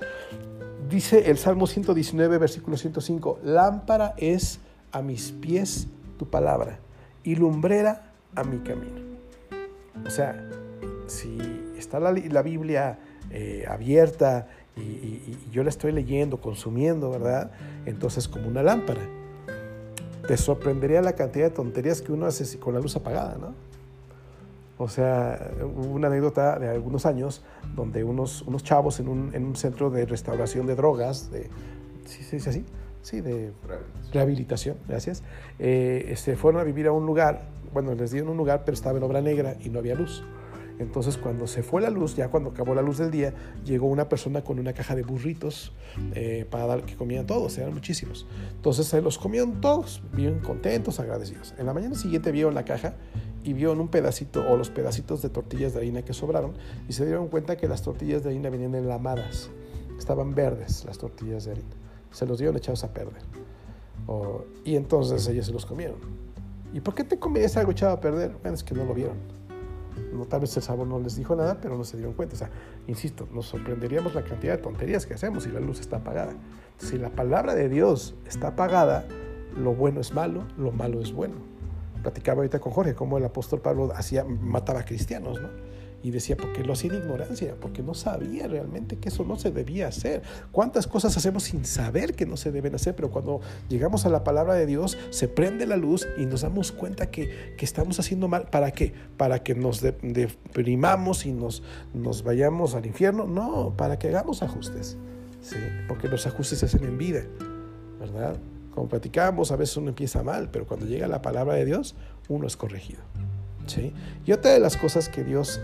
Dice 0.90 1.30
el 1.30 1.38
Salmo 1.38 1.68
119, 1.68 2.38
versículo 2.38 2.78
105, 2.78 3.42
lámpara 3.44 4.14
es 4.16 4.62
a 4.94 5.02
mis 5.02 5.34
pies 5.34 5.88
tu 6.18 6.30
palabra 6.30 6.80
y 7.26 7.36
lumbrera 7.36 8.13
a 8.36 8.44
mi 8.44 8.60
camino. 8.60 9.02
O 10.06 10.10
sea, 10.10 10.50
si 11.08 11.38
está 11.78 12.00
la, 12.00 12.42
Biblia 12.42 13.00
eh, 13.32 13.66
abierta 13.68 14.48
y, 14.76 15.38
yo 15.52 15.64
la 15.64 15.70
estoy 15.70 15.92
leyendo, 15.92 16.42
consumiendo, 16.42 17.12
¿verdad? 17.12 17.52
Entonces 17.86 18.28
como 18.28 18.48
una 18.48 18.64
lámpara. 18.64 19.02
Te 20.28 20.38
sorprendería 20.38 21.02
la 21.02 21.14
cantidad 21.14 21.46
de 21.46 21.52
tonterías 21.52 22.02
que 22.02 22.12
uno 22.12 22.26
hace 22.26 22.58
con 22.60 22.74
la 22.74 22.80
luz 22.80 22.96
apagada, 22.96 23.38
¿no? 23.40 23.54
O 24.78 24.88
sea, 24.88 25.52
hubo 25.62 25.94
una 25.94 26.08
anécdota 26.08 26.58
de 26.58 26.70
algunos 26.70 27.06
años 27.06 27.44
donde 27.76 28.04
unos, 28.04 28.42
unos 28.42 28.64
chavos 28.64 29.00
en 29.00 29.08
un, 29.08 29.32
en 29.34 29.46
un 29.46 29.56
centro 29.56 29.90
de 29.90 30.06
restauración 30.06 30.66
de 30.66 30.76
drogas, 30.76 31.32
de, 31.32 31.50
¿sí 32.06 32.24
se 32.24 32.38
dice 32.38 32.50
así? 32.50 32.66
Sí, 33.04 33.22
de 33.22 33.52
rehabilitación, 34.12 34.78
gracias. 34.88 35.24
Eh, 35.60 36.06
este, 36.08 36.36
fueron 36.38 36.62
a 36.62 36.64
vivir 36.64 36.88
a 36.88 36.92
un 36.92 37.06
lugar 37.06 37.42
bueno, 37.74 37.94
les 37.96 38.12
dieron 38.12 38.30
un 38.30 38.38
lugar, 38.38 38.64
pero 38.66 38.76
estaba 38.76 38.98
en 38.98 39.04
obra 39.04 39.22
negra 39.22 39.56
y 39.64 39.70
no 39.70 39.80
había 39.80 39.96
luz. 39.96 40.24
Entonces 40.80 41.18
cuando 41.18 41.48
se 41.48 41.64
fue 41.64 41.82
la 41.82 41.90
luz, 41.90 42.16
ya 42.16 42.30
cuando 42.30 42.50
acabó 42.50 42.74
la 42.74 42.82
luz 42.82 42.98
del 42.98 43.12
día, 43.12 43.34
llegó 43.64 43.88
una 43.88 44.10
persona 44.10 44.44
con 44.44 44.60
una 44.60 44.74
caja 44.74 44.96
de 44.96 45.04
burritos 45.04 45.72
eh, 46.16 46.46
para 46.50 46.66
dar 46.66 46.84
que 46.84 46.96
comían 46.96 47.28
todos, 47.28 47.58
eran 47.58 47.74
muchísimos. 47.74 48.26
Entonces 48.56 48.88
se 48.88 49.02
los 49.02 49.18
comieron 49.18 49.62
todos, 49.62 50.02
bien 50.14 50.40
contentos, 50.40 51.00
agradecidos. 51.00 51.54
En 51.58 51.68
la 51.68 51.74
mañana 51.74 51.96
siguiente 51.96 52.32
vieron 52.32 52.56
la 52.56 52.66
caja 52.66 52.96
y 53.44 53.54
vieron 53.54 53.80
un 53.80 53.90
pedacito 53.90 54.44
o 54.48 54.58
los 54.58 54.70
pedacitos 54.70 55.22
de 55.22 55.30
tortillas 55.30 55.74
de 55.74 55.80
harina 55.80 56.04
que 56.04 56.14
sobraron 56.14 56.54
y 56.88 56.94
se 56.94 57.06
dieron 57.06 57.28
cuenta 57.28 57.56
que 57.56 57.68
las 57.68 57.82
tortillas 57.84 58.24
de 58.24 58.30
harina 58.30 58.50
venían 58.50 58.74
enlamadas, 58.74 59.52
estaban 59.98 60.34
verdes 60.34 60.86
las 60.86 60.98
tortillas 60.98 61.46
de 61.46 61.52
harina. 61.52 61.76
Se 62.12 62.26
los 62.26 62.38
dieron 62.38 62.56
echados 62.58 62.84
a 62.84 62.94
perder. 62.94 63.22
y 64.66 64.76
entonces 64.76 65.28
ellos 65.28 65.46
se 65.46 65.52
los 65.52 65.66
comieron. 65.66 66.23
¿Y 66.74 66.82
por 66.82 66.96
qué 66.96 67.04
te 67.04 67.20
comías 67.20 67.56
algo 67.56 67.72
echado 67.72 67.94
a 67.94 68.02
perder? 68.02 68.36
Bueno, 68.42 68.56
es 68.56 68.64
que 68.64 68.74
no 68.74 68.84
lo 68.84 68.94
vieron. 68.94 69.18
No, 70.12 70.26
tal 70.26 70.42
vez 70.42 70.56
el 70.58 70.64
sabor 70.64 70.88
no 70.88 71.00
les 71.00 71.16
dijo 71.16 71.36
nada, 71.36 71.60
pero 71.62 71.78
no 71.78 71.84
se 71.84 71.98
dieron 71.98 72.14
cuenta. 72.14 72.36
O 72.36 72.38
sea, 72.38 72.50
insisto, 72.88 73.28
nos 73.32 73.46
sorprenderíamos 73.46 74.16
la 74.16 74.24
cantidad 74.24 74.58
de 74.58 74.64
tonterías 74.64 75.06
que 75.06 75.14
hacemos 75.14 75.44
si 75.44 75.50
la 75.50 75.60
luz 75.60 75.80
está 75.80 75.98
apagada. 75.98 76.34
Si 76.78 76.98
la 76.98 77.10
palabra 77.10 77.54
de 77.54 77.70
Dios 77.70 78.16
está 78.28 78.50
apagada, 78.50 79.06
lo 79.56 79.74
bueno 79.76 80.02
es 80.02 80.14
malo, 80.14 80.44
lo 80.58 80.72
malo 80.72 81.00
es 81.00 81.14
bueno. 81.14 81.36
Platicaba 82.02 82.38
ahorita 82.38 82.60
con 82.60 82.74
Jorge 82.74 82.96
cómo 82.96 83.18
el 83.18 83.26
apóstol 83.26 83.62
Pablo 83.62 83.92
hacía, 83.96 84.24
mataba 84.24 84.82
a 84.82 84.86
cristianos, 84.86 85.42
¿no? 85.42 85.50
Y 86.04 86.12
decía, 86.12 86.36
porque 86.36 86.64
lo 86.64 86.74
hacía 86.74 86.92
en 86.92 86.98
ignorancia, 86.98 87.56
porque 87.60 87.82
no 87.82 87.94
sabía 87.94 88.48
realmente 88.48 88.98
que 88.98 89.08
eso 89.08 89.24
no 89.24 89.40
se 89.40 89.52
debía 89.52 89.88
hacer. 89.88 90.22
¿Cuántas 90.52 90.86
cosas 90.86 91.16
hacemos 91.16 91.44
sin 91.44 91.64
saber 91.64 92.14
que 92.14 92.26
no 92.26 92.36
se 92.36 92.52
deben 92.52 92.76
hacer? 92.76 92.94
Pero 92.96 93.10
cuando 93.10 93.40
llegamos 93.70 94.06
a 94.06 94.10
la 94.10 94.26
palabra 94.26 94.54
de 94.54 94.66
Dios, 94.66 94.98
se 95.12 95.30
prende 95.30 95.66
la 95.66 95.78
luz 95.78 96.06
y 96.18 96.26
nos 96.26 96.42
damos 96.42 96.74
cuenta 96.74 97.10
que, 97.10 97.56
que 97.58 97.64
estamos 97.66 98.00
haciendo 98.00 98.28
mal. 98.28 98.50
¿Para 98.50 98.72
qué? 98.72 98.94
¿Para 99.16 99.44
que 99.44 99.56
nos 99.56 99.82
deprimamos 99.82 101.26
y 101.26 101.32
nos, 101.32 101.64
nos 101.94 102.24
vayamos 102.24 102.76
al 102.76 102.86
infierno? 102.86 103.26
No, 103.26 103.74
para 103.78 103.98
que 103.98 104.10
hagamos 104.10 104.44
ajustes. 104.44 104.98
¿sí? 105.42 105.58
Porque 105.88 106.08
los 106.08 106.28
ajustes 106.28 106.60
se 106.60 106.66
hacen 106.66 106.84
en 106.84 106.98
vida, 106.98 107.24
¿verdad? 108.00 108.38
Como 108.74 108.88
platicamos, 108.88 109.52
a 109.52 109.56
veces 109.56 109.78
uno 109.78 109.90
empieza 109.90 110.24
mal, 110.24 110.50
pero 110.52 110.66
cuando 110.66 110.86
llega 110.86 111.08
la 111.08 111.22
palabra 111.22 111.54
de 111.54 111.66
Dios, 111.66 111.96
uno 112.28 112.48
es 112.48 112.58
corregido. 112.58 113.02
¿sí? 113.68 113.94
Y 114.26 114.32
otra 114.32 114.52
de 114.52 114.60
las 114.60 114.78
cosas 114.78 115.10
que 115.10 115.24
Dios 115.24 115.62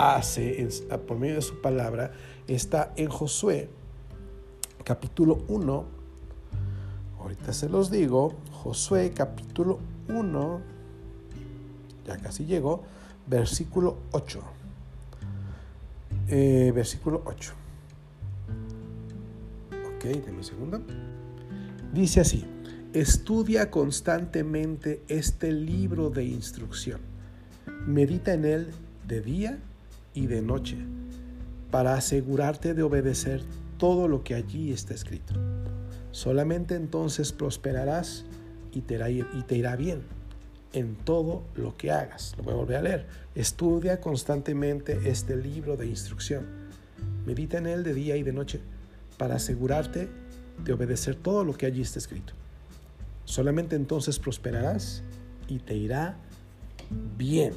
hace 0.00 0.66
por 1.06 1.18
medio 1.18 1.36
de 1.36 1.42
su 1.42 1.60
palabra 1.60 2.12
está 2.46 2.92
en 2.96 3.08
Josué, 3.08 3.68
capítulo 4.82 5.44
1. 5.48 5.84
Ahorita 7.18 7.52
se 7.52 7.68
los 7.68 7.90
digo, 7.90 8.34
Josué 8.50 9.12
capítulo 9.14 9.78
1, 10.08 10.60
ya 12.06 12.16
casi 12.16 12.46
llegó, 12.46 12.82
versículo 13.26 13.98
8. 14.12 14.40
Eh, 16.28 16.72
versículo 16.74 17.22
8. 17.26 17.52
Ok, 19.96 20.04
denme 20.04 20.38
un 20.38 20.44
segundo. 20.44 20.80
Dice 21.92 22.20
así, 22.20 22.46
estudia 22.94 23.70
constantemente 23.70 25.02
este 25.08 25.52
libro 25.52 26.08
de 26.08 26.24
instrucción. 26.24 27.00
Medita 27.86 28.32
en 28.32 28.46
él 28.46 28.70
de 29.06 29.20
día 29.20 29.58
y 30.14 30.26
de 30.26 30.42
noche 30.42 30.76
para 31.70 31.94
asegurarte 31.94 32.74
de 32.74 32.82
obedecer 32.82 33.42
todo 33.78 34.08
lo 34.08 34.22
que 34.24 34.34
allí 34.34 34.72
está 34.72 34.94
escrito. 34.94 35.34
Solamente 36.10 36.74
entonces 36.74 37.32
prosperarás 37.32 38.24
y 38.72 38.82
te, 38.82 38.96
irá, 39.56 39.76
bien 39.76 40.02
en 40.72 40.96
todo 40.96 41.42
lo 41.54 41.76
que 41.76 41.90
hagas. 41.90 42.34
Lo 42.36 42.44
voy 42.44 42.54
a 42.54 42.56
volver 42.56 42.76
a 42.76 42.82
leer. 42.82 43.06
Estudia 43.34 44.00
constantemente 44.00 44.98
este 45.08 45.36
libro 45.36 45.76
de 45.76 45.86
instrucción. 45.86 46.46
Medita 47.24 47.58
en 47.58 47.66
él 47.66 47.84
de 47.84 47.94
día 47.94 48.16
y 48.16 48.22
de 48.22 48.32
noche 48.32 48.60
para 49.16 49.36
asegurarte 49.36 50.08
de 50.64 50.72
obedecer 50.72 51.14
todo 51.14 51.44
lo 51.44 51.54
que 51.54 51.66
allí 51.66 51.82
está 51.82 51.98
escrito. 51.98 52.32
Solamente 53.24 53.76
entonces 53.76 54.18
prosperarás 54.18 55.02
y 55.48 55.58
te 55.58 55.76
irá 55.76 56.16
bien. 57.16 57.54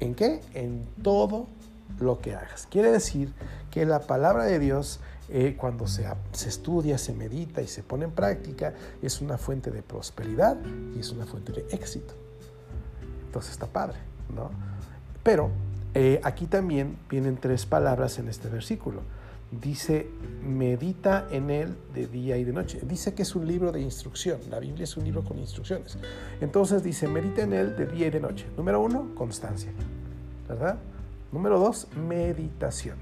¿En 0.00 0.14
qué? 0.14 0.40
En 0.54 0.84
todo 1.02 1.48
lo 1.98 2.20
que 2.20 2.34
hagas. 2.34 2.66
Quiere 2.70 2.90
decir 2.90 3.32
que 3.70 3.84
la 3.86 4.00
palabra 4.00 4.44
de 4.44 4.58
Dios, 4.58 5.00
eh, 5.28 5.56
cuando 5.58 5.86
se, 5.86 6.06
se, 6.32 6.48
estudia, 6.48 6.98
se 6.98 7.12
medita 7.12 7.62
y 7.62 7.66
se 7.66 7.82
pone 7.82 8.04
en 8.04 8.12
práctica, 8.12 8.74
es 9.02 9.20
una 9.20 9.38
fuente 9.38 9.70
de 9.70 9.82
prosperidad 9.82 10.56
y 10.94 11.00
es 11.00 11.10
una 11.10 11.26
fuente 11.26 11.52
de 11.52 11.66
éxito. 11.70 12.14
Entonces 13.26 13.52
está 13.52 13.66
padre, 13.66 13.98
¿no? 14.34 14.50
Pero 15.22 15.50
eh, 15.94 16.20
aquí 16.22 16.46
también 16.46 16.96
vienen 17.08 17.36
tres 17.36 17.66
palabras 17.66 18.18
en 18.18 18.28
este 18.28 18.48
versículo. 18.48 19.02
Dice, 19.50 20.08
medita 20.44 21.26
en 21.32 21.50
él 21.50 21.76
de 21.92 22.06
día 22.06 22.36
y 22.36 22.44
de 22.44 22.52
noche. 22.52 22.80
Dice 22.82 23.14
que 23.14 23.22
es 23.22 23.34
un 23.34 23.46
libro 23.46 23.72
de 23.72 23.80
instrucción. 23.80 24.40
La 24.48 24.60
Biblia 24.60 24.84
es 24.84 24.96
un 24.96 25.04
libro 25.04 25.24
con 25.24 25.38
instrucciones. 25.38 25.98
Entonces 26.40 26.84
dice, 26.84 27.08
medita 27.08 27.42
en 27.42 27.52
él 27.52 27.76
de 27.76 27.86
día 27.86 28.06
y 28.06 28.10
de 28.10 28.20
noche. 28.20 28.46
Número 28.56 28.80
uno, 28.80 29.12
constancia. 29.16 29.72
¿Verdad? 30.48 30.78
Número 31.32 31.58
dos, 31.58 31.86
meditación. 31.96 32.96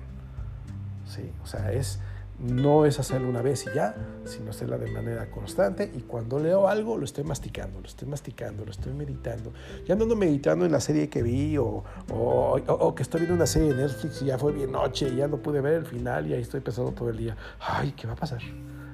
¿Sí? 1.06 1.32
O 1.42 1.46
sea, 1.46 1.72
es, 1.72 2.00
no 2.38 2.84
es 2.84 3.00
hacerlo 3.00 3.28
una 3.28 3.42
vez 3.42 3.66
y 3.66 3.74
ya, 3.74 3.94
sino 4.24 4.50
hacerla 4.50 4.78
de 4.78 4.90
manera 4.90 5.30
constante. 5.30 5.90
Y 5.96 6.02
cuando 6.02 6.38
leo 6.38 6.68
algo, 6.68 6.98
lo 6.98 7.04
estoy 7.04 7.24
masticando, 7.24 7.80
lo 7.80 7.86
estoy 7.86 8.06
masticando, 8.06 8.64
lo 8.64 8.70
estoy 8.70 8.92
meditando. 8.92 9.52
Ya 9.86 9.96
no 9.96 10.04
ando 10.04 10.16
meditando 10.16 10.66
en 10.66 10.72
la 10.72 10.80
serie 10.80 11.08
que 11.08 11.22
vi 11.22 11.56
o, 11.56 11.82
o, 12.10 12.94
que 12.94 13.02
estoy 13.02 13.20
viendo 13.20 13.34
una 13.34 13.46
serie 13.46 13.74
de 13.74 13.82
Netflix 13.82 14.22
y 14.22 14.26
ya 14.26 14.38
fue 14.38 14.52
bien 14.52 14.72
noche 14.72 15.08
y 15.08 15.16
ya 15.16 15.28
no 15.28 15.38
pude 15.38 15.60
ver 15.60 15.74
el 15.74 15.86
final 15.86 16.26
y 16.26 16.34
ahí 16.34 16.42
estoy 16.42 16.60
pensando 16.60 16.92
todo 16.92 17.08
el 17.08 17.16
día, 17.16 17.36
ay, 17.60 17.92
¿qué 17.92 18.06
va 18.06 18.12
a 18.12 18.16
pasar? 18.16 18.42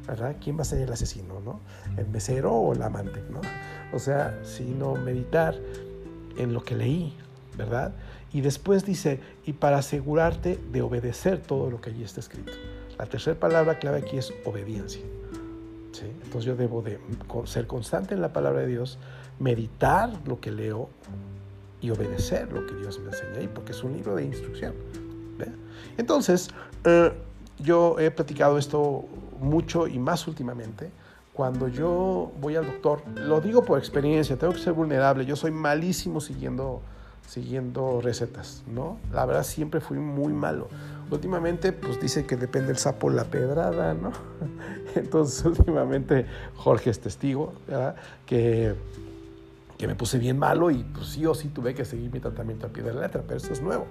¿verdad? 0.07 0.37
¿Quién 0.43 0.57
va 0.57 0.63
a 0.63 0.65
ser 0.65 0.81
el 0.81 0.93
asesino, 0.93 1.41
no? 1.41 1.61
¿El 1.97 2.09
mesero 2.09 2.53
o 2.53 2.73
el 2.73 2.83
amante, 2.83 3.23
no? 3.31 3.41
O 3.93 3.99
sea, 3.99 4.39
sino 4.43 4.95
meditar 4.97 5.59
en 6.37 6.53
lo 6.53 6.63
que 6.63 6.75
leí, 6.75 7.17
¿verdad? 7.57 7.95
Y 8.35 8.41
después 8.41 8.85
dice, 8.85 9.21
y 9.47 9.55
para 9.55 9.79
asegurarte 9.79 10.59
de 10.73 10.83
obedecer 10.83 11.41
todo 11.41 11.71
lo 11.71 11.81
que 11.81 11.91
allí 11.91 12.03
está 12.03 12.19
escrito. 12.21 12.53
La 12.99 13.07
tercera 13.07 13.39
palabra 13.39 13.79
clave 13.79 13.99
aquí 13.99 14.19
es 14.19 14.35
obediencia. 14.45 15.01
Entonces 16.03 16.45
yo 16.45 16.57
debo 16.57 16.83
de 16.83 16.99
ser 17.45 17.69
constante 17.69 18.15
en 18.15 18.21
la 18.21 18.33
palabra 18.33 18.63
de 18.63 18.67
Dios, 18.67 18.99
meditar 19.39 20.11
lo 20.27 20.41
que 20.41 20.51
leo 20.51 20.89
y 21.81 21.91
obedecer 21.91 22.53
lo 22.53 22.67
que 22.67 22.75
Dios 22.75 22.99
me 22.99 23.11
enseña 23.11 23.39
ahí, 23.39 23.49
porque 23.49 23.71
es 23.71 23.85
un 23.85 23.93
libro 23.93 24.17
de 24.17 24.25
instrucción. 24.25 24.75
Entonces, 25.97 26.51
eh, 26.85 27.13
yo 27.61 28.01
he 28.01 28.11
platicado 28.11 28.59
esto 28.59 29.05
mucho 29.41 29.87
y 29.87 29.99
más 30.01 30.27
últimamente. 30.27 30.91
Cuando 31.33 31.69
yo 31.69 32.33
voy 32.41 32.57
al 32.57 32.67
doctor, 32.67 33.03
lo 33.15 33.41
digo 33.41 33.65
por 33.65 33.79
experiencia, 33.79 34.37
tengo 34.37 34.53
que 34.53 34.59
ser 34.59 34.73
vulnerable, 34.73 35.25
yo 35.25 35.37
soy 35.37 35.53
malísimo 35.53 36.21
siguiendo 36.21 36.83
siguiendo 37.27 38.01
recetas, 38.01 38.63
¿no? 38.67 38.99
La 39.13 39.27
verdad 39.27 39.45
siempre 39.45 39.81
fui 39.81 39.99
muy 39.99 40.33
malo. 40.33 40.69
Últimamente, 41.11 41.73
pues 41.73 42.01
dice 42.01 42.27
que 42.27 42.37
depende 42.37 42.71
el 42.73 42.79
sapo 42.79 43.11
la 43.11 43.25
pedrada, 43.25 43.95
¿no? 43.95 44.13
Entonces, 44.95 45.45
últimamente 45.45 46.27
Jorge 46.57 46.91
es 46.91 47.01
testigo, 47.01 47.55
¿verdad? 47.67 47.97
Que, 48.27 48.75
que 49.77 49.87
me 49.87 49.95
puse 49.95 50.19
bien 50.19 50.39
malo 50.39 50.71
y 50.71 50.85
pues 50.85 51.09
sí 51.09 51.27
o 51.27 51.35
sí 51.35 51.49
tuve 51.49 51.75
que 51.75 51.85
seguir 51.85 52.13
mi 52.13 52.21
tratamiento 52.21 52.67
a 52.67 52.71
pie 52.71 52.83
de 52.83 52.95
la 52.95 53.03
letra, 53.03 53.23
pero 53.27 53.37
esto 53.37 53.53
es 53.53 53.61
nuevo. 53.61 53.87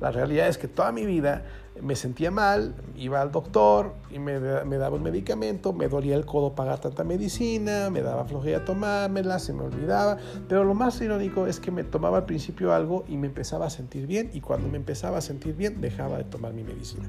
La 0.00 0.10
realidad 0.10 0.48
es 0.48 0.58
que 0.58 0.68
toda 0.68 0.92
mi 0.92 1.06
vida 1.06 1.44
me 1.80 1.96
sentía 1.96 2.30
mal, 2.30 2.74
iba 2.96 3.20
al 3.20 3.32
doctor 3.32 3.94
y 4.10 4.18
me, 4.18 4.38
daba 4.38 4.96
un 4.96 5.02
medicamento, 5.02 5.72
me 5.72 5.88
dolía 5.88 6.14
el 6.14 6.24
codo 6.24 6.54
pagar 6.54 6.78
tanta 6.78 7.02
medicina, 7.02 7.90
me 7.90 8.02
daba 8.02 8.24
flojera 8.24 8.64
tomármela, 8.64 9.38
se 9.38 9.52
me 9.52 9.62
olvidaba, 9.62 10.18
pero 10.48 10.64
lo 10.64 10.74
más 10.74 11.00
irónico 11.00 11.46
es 11.46 11.58
que 11.58 11.70
me 11.70 11.82
tomaba 11.82 12.18
al 12.18 12.24
principio 12.26 12.72
algo 12.72 13.04
y 13.08 13.16
me 13.16 13.26
empezaba 13.26 13.66
a 13.66 13.70
sentir 13.70 14.06
bien 14.06 14.30
y 14.32 14.40
cuando 14.40 14.68
me 14.68 14.76
empezaba 14.76 15.18
a 15.18 15.20
sentir 15.20 15.56
bien 15.56 15.80
dejaba 15.80 16.18
de 16.18 16.24
tomar 16.24 16.52
mi 16.52 16.62
medicina. 16.62 17.08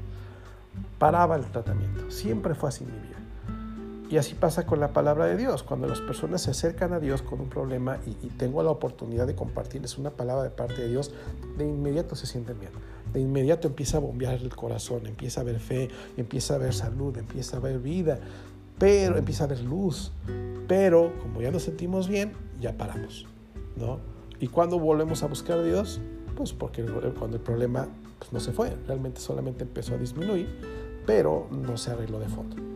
Paraba 0.98 1.36
el 1.36 1.44
tratamiento, 1.44 2.10
siempre 2.10 2.54
fue 2.54 2.68
así 2.70 2.84
mi 2.84 2.92
vida. 2.92 3.25
Y 4.08 4.18
así 4.18 4.34
pasa 4.34 4.66
con 4.66 4.78
la 4.78 4.92
palabra 4.92 5.26
de 5.26 5.36
Dios. 5.36 5.64
Cuando 5.64 5.88
las 5.88 6.00
personas 6.00 6.42
se 6.42 6.52
acercan 6.52 6.92
a 6.92 7.00
Dios 7.00 7.22
con 7.22 7.40
un 7.40 7.48
problema 7.48 7.98
y, 8.06 8.28
tengo 8.36 8.62
la 8.62 8.70
oportunidad 8.70 9.26
de 9.26 9.34
compartirles 9.34 9.98
una 9.98 10.10
palabra 10.10 10.44
de 10.44 10.50
parte 10.50 10.82
de 10.82 10.88
Dios, 10.88 11.12
de 11.58 11.66
inmediato 11.66 12.14
se 12.14 12.26
sienten 12.26 12.60
bien. 12.60 12.70
De 13.12 13.20
inmediato 13.20 13.66
empieza 13.66 13.96
a 13.96 14.00
bombear 14.00 14.34
el 14.34 14.54
corazón, 14.54 15.06
empieza 15.06 15.40
a 15.40 15.44
ver 15.44 15.58
fe, 15.58 15.88
empieza 16.16 16.54
a 16.54 16.58
ver 16.58 16.72
salud, 16.72 17.16
empieza 17.16 17.56
a 17.56 17.60
ver 17.60 17.80
vida, 17.80 18.20
pero 18.78 19.16
empieza 19.16 19.44
a 19.44 19.46
ver 19.48 19.60
luz. 19.60 20.12
Pero 20.68 21.12
como 21.20 21.40
ya 21.40 21.50
nos 21.50 21.64
sentimos 21.64 22.08
bien, 22.08 22.32
ya 22.60 22.76
paramos, 22.76 23.26
¿no? 23.76 23.98
¿Y 24.38 24.48
cuando 24.48 24.78
volvemos 24.78 25.22
a 25.22 25.26
buscar 25.26 25.58
a 25.58 25.62
Dios? 25.62 26.00
Pues 26.36 26.52
porque 26.52 26.84
cuando 27.18 27.38
el 27.38 27.42
problema 27.42 27.88
pues, 28.18 28.32
no 28.32 28.38
se 28.38 28.52
fue, 28.52 28.76
realmente 28.86 29.20
solamente 29.20 29.64
empezó 29.64 29.94
a 29.94 29.98
disminuir, 29.98 30.46
pero 31.06 31.48
no 31.50 31.76
se 31.76 31.90
arregló 31.90 32.20
de 32.20 32.28
fondo. 32.28 32.75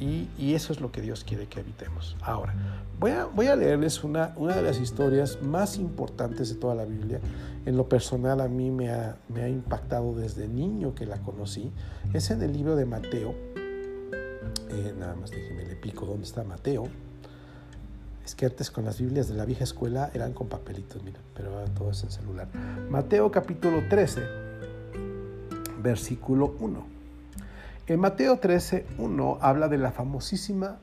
Y, 0.00 0.54
eso 0.54 0.72
es 0.72 0.80
lo 0.80 0.90
que 0.90 1.00
Dios 1.00 1.24
quiere 1.24 1.46
que 1.46 1.60
evitemos. 1.60 2.16
Ahora, 2.20 2.54
voy 2.98 3.46
a, 3.46 3.56
leerles 3.56 4.02
una, 4.04 4.28
de 4.28 4.62
las 4.62 4.78
historias 4.78 5.40
más 5.42 5.76
importantes 5.76 6.48
de 6.48 6.56
toda 6.56 6.74
la 6.74 6.84
Biblia. 6.84 7.20
En 7.64 7.76
lo 7.76 7.88
personal 7.88 8.40
a 8.40 8.48
mí 8.48 8.70
me 8.70 8.90
ha, 8.90 9.48
impactado 9.48 10.14
desde 10.14 10.48
niño 10.48 10.94
que 10.94 11.06
la 11.06 11.18
conocí. 11.18 11.70
Es 12.12 12.30
en 12.30 12.42
el 12.42 12.52
libro 12.52 12.76
de 12.76 12.84
Mateo. 12.84 13.34
Eh, 14.70 14.94
nada 14.98 15.14
más 15.14 15.30
déjenme 15.30 15.64
le 15.64 15.76
pico 15.76 16.06
dónde 16.06 16.24
está 16.24 16.44
Mateo. 16.44 16.88
Es 18.24 18.34
que 18.34 18.46
antes 18.46 18.70
con 18.70 18.84
las 18.84 18.98
Biblias 18.98 19.28
de 19.28 19.34
la 19.34 19.44
vieja 19.44 19.64
escuela 19.64 20.10
eran 20.14 20.32
con 20.32 20.48
papelitos, 20.48 21.02
mira, 21.04 21.20
pero 21.34 21.52
ahora 21.52 21.66
todo 21.74 21.90
es 21.90 22.02
en 22.02 22.10
celular. 22.10 22.48
Mateo 22.88 23.30
capítulo 23.30 23.82
13, 23.88 24.22
versículo 25.82 26.54
1. 26.58 26.93
En 27.86 28.00
Mateo 28.00 28.38
13, 28.38 28.86
1 28.96 29.38
habla 29.42 29.68
de 29.68 29.76
la 29.76 29.92
famosísima 29.92 30.78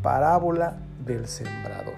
parábola 0.00 0.76
del 1.04 1.26
sembrador. 1.26 1.96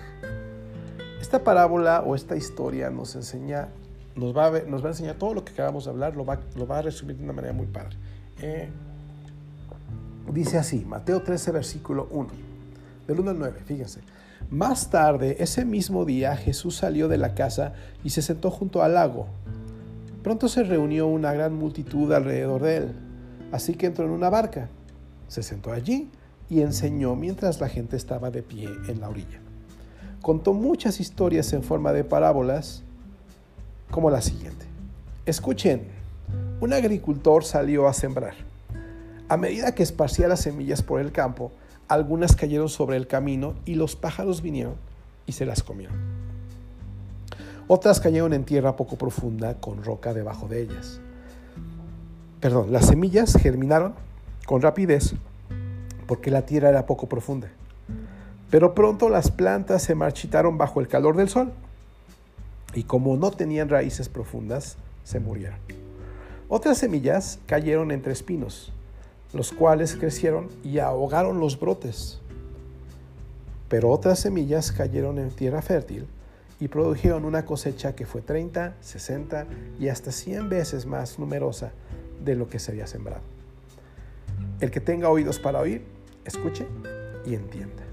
Esta 1.21 1.45
parábola 1.45 2.01
o 2.01 2.15
esta 2.15 2.35
historia 2.35 2.89
nos 2.89 3.15
enseña, 3.15 3.69
nos 4.17 4.35
va 4.35 4.47
a, 4.47 4.89
enseñar 4.89 5.17
todo 5.17 5.35
lo 5.35 5.45
que 5.45 5.53
acabamos 5.53 5.85
de 5.85 5.91
hablar, 5.91 6.17
lo 6.17 6.25
va, 6.25 6.41
lo 6.57 6.67
va 6.67 6.79
a 6.79 6.83
resumir 6.83 7.19
de 7.19 7.25
una 7.25 7.35
manera 7.35 7.53
muy 7.53 7.67
padre. 7.67 7.99
Eh, 8.41 8.71
dice 10.33 10.57
así, 10.57 10.83
Mateo 10.83 11.23
13, 11.23 11.53
versículo 11.53 12.09
1, 12.11 12.31
del 13.07 13.21
1 13.21 13.31
al 13.33 13.39
9, 13.39 13.61
fíjense. 13.67 14.01
Más 14.49 14.89
tarde, 14.89 15.37
ese 15.41 15.67
mismo 15.67 16.07
día, 16.07 16.35
Jesús 16.37 16.77
salió 16.77 17.09
de 17.09 17.19
la 17.19 17.35
casa 17.35 17.75
y 18.03 18.11
se 18.11 18.23
sentó 18.23 18.51
junto 18.51 18.83
al 18.83 18.95
lago. 18.95 19.27
Pronto 20.23 20.49
se 20.49 20.63
reunió 20.63 21.07
una 21.07 21.35
gran 21.35 21.53
multitud 21.53 22.11
alrededor 22.15 22.63
de 22.63 22.77
él, 22.79 23.08
así 23.53 23.75
que 23.75 23.87
entró 23.87 24.05
en 24.05 24.11
una 24.11 24.31
barca, 24.31 24.69
se 25.29 25.43
sentó 25.43 25.73
allí 25.73 26.11
y 26.49 26.63
enseñó 26.63 27.15
mientras 27.15 27.61
la 27.61 27.69
gente 27.69 27.97
estaba 27.97 28.31
de 28.31 28.43
pie 28.43 28.69
en 28.89 29.01
la 29.01 29.09
orilla. 29.09 29.41
Contó 30.23 30.55
muchas 30.55 31.01
historias 31.01 31.53
en 31.53 31.63
forma 31.63 31.93
de 31.93 32.05
parábolas, 32.05 32.83
como 33.91 34.11
la 34.11 34.21
siguiente. 34.21 34.67
Escuchen, 35.27 35.89
un 36.61 36.73
agricultor 36.73 37.45
salió 37.45 37.87
a 37.87 37.93
sembrar. 37.93 38.35
A 39.29 39.37
medida 39.37 39.75
que 39.75 39.83
esparcía 39.83 40.29
las 40.29 40.41
semillas 40.41 40.83
por 40.83 41.01
el 41.01 41.13
campo, 41.13 41.53
algunas 41.87 42.35
cayeron 42.35 42.69
sobre 42.69 42.97
el 42.97 43.07
camino 43.07 43.55
y 43.65 43.75
los 43.75 43.95
pájaros 43.95 44.43
vinieron 44.43 44.75
y 45.27 45.33
se 45.33 45.47
las 45.47 45.63
comieron. 45.63 45.97
Otras 47.67 48.01
cayeron 48.01 48.33
en 48.33 48.45
tierra 48.45 48.77
poco 48.77 48.97
profunda 48.97 49.61
con 49.61 49.85
roca 49.85 50.15
debajo 50.15 50.49
de 50.49 50.63
ellas. 50.63 51.01
Perdón, 52.41 52.71
las 52.71 52.87
semillas 52.87 53.37
germinaron 53.37 53.95
con 54.47 54.63
rapidez 54.63 55.15
porque 56.07 56.31
la 56.31 56.47
tierra 56.47 56.69
era 56.69 56.87
poco 56.87 57.09
profunda. 57.09 57.49
Pero 58.49 58.75
pronto 58.75 59.09
las 59.09 59.33
plantas 59.33 59.83
se 59.83 59.97
marchitaron 59.97 60.57
bajo 60.57 60.81
el 60.81 60.87
calor 60.87 61.17
del 61.17 61.29
sol 61.29 61.53
y 62.75 62.85
como 62.85 63.17
no 63.17 63.33
tenían 63.33 63.69
raíces 63.69 64.09
profundas, 64.09 64.77
se 65.03 65.19
murieron. 65.19 65.59
Otras 66.49 66.79
semillas 66.79 67.41
cayeron 67.47 67.91
entre 67.91 68.13
espinos, 68.13 68.73
los 69.33 69.51
cuales 69.53 69.97
crecieron 69.97 70.49
y 70.63 70.79
ahogaron 70.79 71.41
los 71.41 71.59
brotes. 71.59 72.21
Pero 73.69 73.91
otras 73.91 74.21
semillas 74.21 74.71
cayeron 74.71 75.19
en 75.19 75.31
tierra 75.31 75.61
fértil 75.61 76.07
y 76.61 76.69
produjeron 76.69 77.25
una 77.25 77.45
cosecha 77.45 77.97
que 77.97 78.07
fue 78.07 78.23
30, 78.23 78.77
60 78.81 79.47
y 79.81 79.89
hasta 79.89 80.13
100 80.13 80.49
veces 80.49 80.87
más 80.87 81.19
numerosa 81.19 81.73
de 82.25 82.35
lo 82.35 82.49
que 82.49 82.59
se 82.59 82.73
había 82.73 82.87
sembrado. 82.87 83.23
El 84.61 84.71
que 84.71 84.81
tenga 84.81 85.09
oídos 85.09 85.39
para 85.39 85.61
oír, 85.61 85.83
escuche 86.25 86.67
y 87.25 87.35
entienda. 87.35 87.89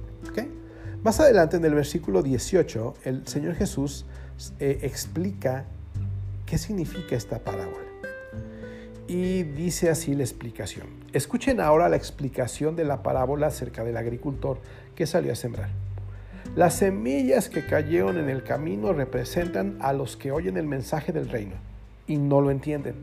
Más 1.06 1.20
adelante 1.20 1.58
en 1.58 1.66
el 1.66 1.76
versículo 1.76 2.24
18, 2.24 2.96
el 3.04 3.28
Señor 3.28 3.54
Jesús 3.54 4.08
eh, 4.60 4.80
explica 4.82 5.66
qué 6.48 6.58
significa 6.58 7.16
esta 7.16 7.38
parábola. 7.38 7.86
Y 9.08 9.44
dice 9.44 9.92
así 9.92 10.16
la 10.16 10.24
explicación. 10.24 10.88
Escuchen 11.14 11.62
ahora 11.62 11.90
la 11.90 11.96
explicación 11.96 12.76
de 12.76 12.86
la 12.86 13.04
parábola 13.04 13.46
acerca 13.46 13.84
del 13.84 13.98
agricultor 13.98 14.58
que 14.96 15.06
salió 15.06 15.32
a 15.32 15.36
sembrar. 15.36 15.70
Las 16.56 16.74
semillas 16.74 17.50
que 17.50 17.68
cayeron 17.68 18.18
en 18.18 18.32
el 18.32 18.42
camino 18.42 18.92
representan 18.92 19.78
a 19.82 19.94
los 19.94 20.18
que 20.18 20.32
oyen 20.32 20.58
el 20.58 20.66
mensaje 20.66 21.12
del 21.12 21.30
reino 21.30 21.54
y 22.08 22.18
no 22.18 22.42
lo 22.42 22.50
entienden. 22.50 22.96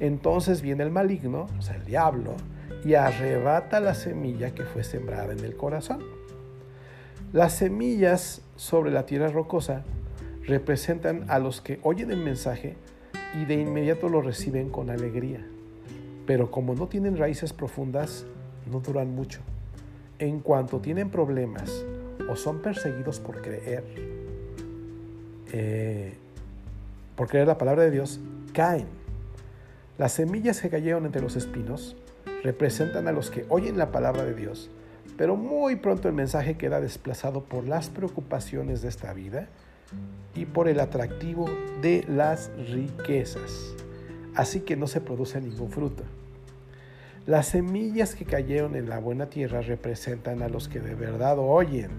Entonces 0.00 0.62
viene 0.62 0.84
el 0.84 0.90
maligno, 0.90 1.46
o 1.58 1.62
sea, 1.62 1.76
el 1.76 1.84
diablo, 1.84 2.34
y 2.84 2.94
arrebata 2.94 3.80
la 3.80 3.94
semilla 3.94 4.54
que 4.54 4.64
fue 4.64 4.84
sembrada 4.84 5.32
en 5.32 5.40
el 5.40 5.56
corazón. 5.56 6.02
Las 7.32 7.54
semillas 7.54 8.42
sobre 8.56 8.90
la 8.90 9.04
tierra 9.04 9.28
rocosa 9.28 9.84
representan 10.46 11.24
a 11.28 11.38
los 11.38 11.60
que 11.60 11.78
oyen 11.82 12.10
el 12.10 12.20
mensaje 12.20 12.76
y 13.38 13.44
de 13.44 13.54
inmediato 13.54 14.08
lo 14.08 14.22
reciben 14.22 14.70
con 14.70 14.88
alegría. 14.88 15.44
Pero 16.26 16.50
como 16.50 16.74
no 16.74 16.88
tienen 16.88 17.16
raíces 17.16 17.52
profundas, 17.52 18.24
no 18.70 18.80
duran 18.80 19.14
mucho. 19.14 19.40
En 20.18 20.40
cuanto 20.40 20.80
tienen 20.80 21.10
problemas 21.10 21.84
o 22.30 22.36
son 22.36 22.60
perseguidos 22.60 23.20
por 23.20 23.42
creer, 23.42 23.84
eh, 25.52 26.14
por 27.16 27.28
creer 27.28 27.46
la 27.46 27.58
palabra 27.58 27.84
de 27.84 27.90
Dios, 27.90 28.20
caen. 28.52 28.86
Las 29.98 30.12
semillas 30.12 30.60
que 30.60 30.70
cayeron 30.70 31.06
entre 31.06 31.20
los 31.20 31.34
espinos 31.34 31.96
representan 32.44 33.08
a 33.08 33.12
los 33.12 33.32
que 33.32 33.44
oyen 33.48 33.76
la 33.76 33.90
palabra 33.90 34.22
de 34.22 34.32
Dios, 34.32 34.70
pero 35.16 35.34
muy 35.34 35.74
pronto 35.74 36.06
el 36.06 36.14
mensaje 36.14 36.56
queda 36.56 36.80
desplazado 36.80 37.42
por 37.42 37.66
las 37.66 37.90
preocupaciones 37.90 38.80
de 38.80 38.90
esta 38.90 39.12
vida 39.12 39.48
y 40.36 40.46
por 40.46 40.68
el 40.68 40.78
atractivo 40.78 41.50
de 41.82 42.04
las 42.08 42.52
riquezas. 42.70 43.74
Así 44.36 44.60
que 44.60 44.76
no 44.76 44.86
se 44.86 45.00
produce 45.00 45.40
ningún 45.40 45.72
fruto. 45.72 46.04
Las 47.26 47.48
semillas 47.48 48.14
que 48.14 48.24
cayeron 48.24 48.76
en 48.76 48.88
la 48.88 49.00
buena 49.00 49.26
tierra 49.30 49.62
representan 49.62 50.42
a 50.42 50.48
los 50.48 50.68
que 50.68 50.78
de 50.78 50.94
verdad 50.94 51.40
oyen 51.40 51.90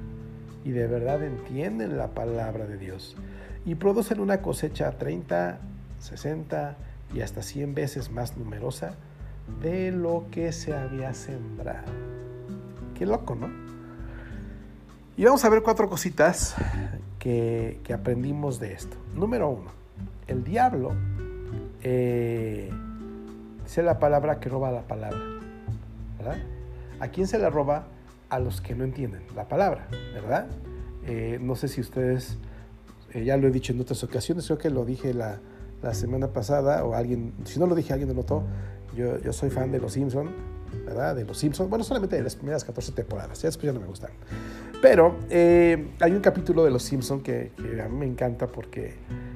y 0.64 0.72
de 0.72 0.88
verdad 0.88 1.22
entienden 1.22 1.98
la 1.98 2.14
palabra 2.14 2.66
de 2.66 2.78
Dios 2.78 3.18
y 3.66 3.76
producen 3.76 4.22
una 4.22 4.42
cosecha 4.42 4.98
30, 4.98 5.60
60 6.00 6.78
y 7.14 7.22
hasta 7.22 7.42
100 7.42 7.74
veces 7.74 8.12
más 8.12 8.38
numerosa 8.38 8.96
de 9.62 9.92
lo 9.92 10.26
que 10.32 10.52
se 10.52 10.74
había 10.74 11.14
sembrado. 11.14 11.92
Qué 12.96 13.06
loco, 13.06 13.36
¿no? 13.36 13.50
Y 15.18 15.26
vamos 15.26 15.44
a 15.44 15.50
ver 15.50 15.64
cuatro 15.64 15.90
cositas 15.90 16.56
que, 17.18 17.82
aprendimos 17.94 18.60
de 18.60 18.74
esto. 18.74 18.96
Número 19.16 19.50
uno, 19.50 19.72
el 20.28 20.44
diablo 20.44 20.94
eh, 21.82 22.70
dice 23.64 23.84
la 23.84 24.00
palabra 24.00 24.40
que 24.40 24.50
roba 24.50 24.72
la 24.72 24.84
palabra. 24.84 25.20
¿Verdad? 26.18 26.38
¿A 27.00 27.08
quién 27.10 27.28
se 27.28 27.38
la 27.38 27.50
roba? 27.50 27.88
A 28.30 28.40
los 28.40 28.62
que 28.62 28.76
no 28.76 28.84
entienden 28.84 29.24
la 29.36 29.48
palabra, 29.48 29.88
¿verdad? 30.14 30.48
Eh, 31.06 31.40
no 31.42 31.56
sé 31.56 31.68
si 31.68 31.82
ustedes, 31.82 32.38
eh, 33.14 33.24
ya 33.24 33.38
lo 33.38 33.48
he 33.48 33.52
dicho 33.52 33.74
en 33.74 33.82
otras 33.82 34.04
ocasiones, 34.04 34.46
creo 34.46 34.58
que 34.60 34.70
lo 34.70 34.86
dije 34.86 35.14
la, 35.14 35.40
la, 35.82 35.94
semana 35.94 36.28
pasada, 36.34 36.84
o 36.84 36.94
alguien, 36.94 37.34
si 37.46 37.60
no 37.60 37.68
lo 37.68 37.76
dije, 37.76 37.94
alguien 37.94 38.10
lo 38.10 38.16
notó. 38.16 38.44
Yo, 38.96 39.20
yo 39.20 39.34
soy 39.34 39.50
fan 39.50 39.72
de 39.72 39.80
Los 39.80 39.94
Simpson, 39.94 40.30
¿verdad? 40.86 41.16
De 41.16 41.26
Los 41.26 41.38
Simpsons, 41.38 41.70
bueno, 41.70 41.84
solamente 41.84 42.16
de 42.16 42.24
las 42.24 42.36
primeras 42.36 42.64
14 42.64 42.92
temporadas, 42.92 43.42
ya 43.42 43.48
después 43.48 43.66
ya 43.66 43.74
no 43.74 43.80
me 43.80 43.88
gustan. 43.88 44.12
Pero 44.82 45.18
eh, 45.30 45.90
hay 46.00 46.12
un 46.14 46.22
capítulo 46.22 46.64
de 46.64 46.72
Los 46.72 46.84
Simpson 46.84 47.22
que, 47.22 47.52
a 47.84 47.90
mí 47.90 47.98
me 47.98 48.06
encanta 48.06 48.48
porque 48.48 48.96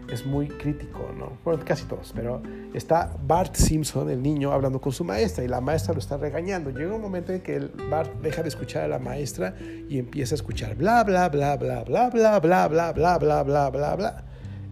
es 0.10 0.26
muy 0.26 0.48
crítico, 0.48 1.12
¿no? 1.18 1.38
Bueno, 1.44 1.62
casi 1.66 1.86
todos, 1.86 2.14
pero 2.16 2.42
está 2.74 3.18
Bart 3.26 3.56
Simpson, 3.56 4.10
el 4.10 4.22
niño, 4.22 4.54
hablando 4.54 4.80
con 4.80 4.94
su 4.94 5.04
maestra 5.04 5.44
y 5.44 5.48
la 5.48 5.60
maestra 5.60 5.94
lo 5.94 6.00
está 6.00 6.18
regañando. 6.18 6.70
Llega 6.70 6.94
un 6.94 7.02
momento 7.02 7.34
en 7.34 7.42
que 7.42 7.56
el 7.58 7.70
Bart 7.90 8.22
deja 8.22 8.42
de 8.42 8.50
escuchar 8.50 8.84
a 8.84 8.88
la 8.88 9.00
maestra 9.00 9.56
y 9.90 9.98
empieza 9.98 10.36
a 10.36 10.38
escuchar 10.38 10.76
bla, 10.76 11.04
bla, 11.04 11.28
bla, 11.28 11.58
bla, 11.58 11.84
bla, 11.84 12.10
bla, 12.10 12.40
bla, 12.40 12.68
bla, 12.70 12.92
bla, 12.94 13.18
bla, 13.18 13.44
bla, 13.44 13.70
bla, 13.70 13.96
bla. 13.96 14.24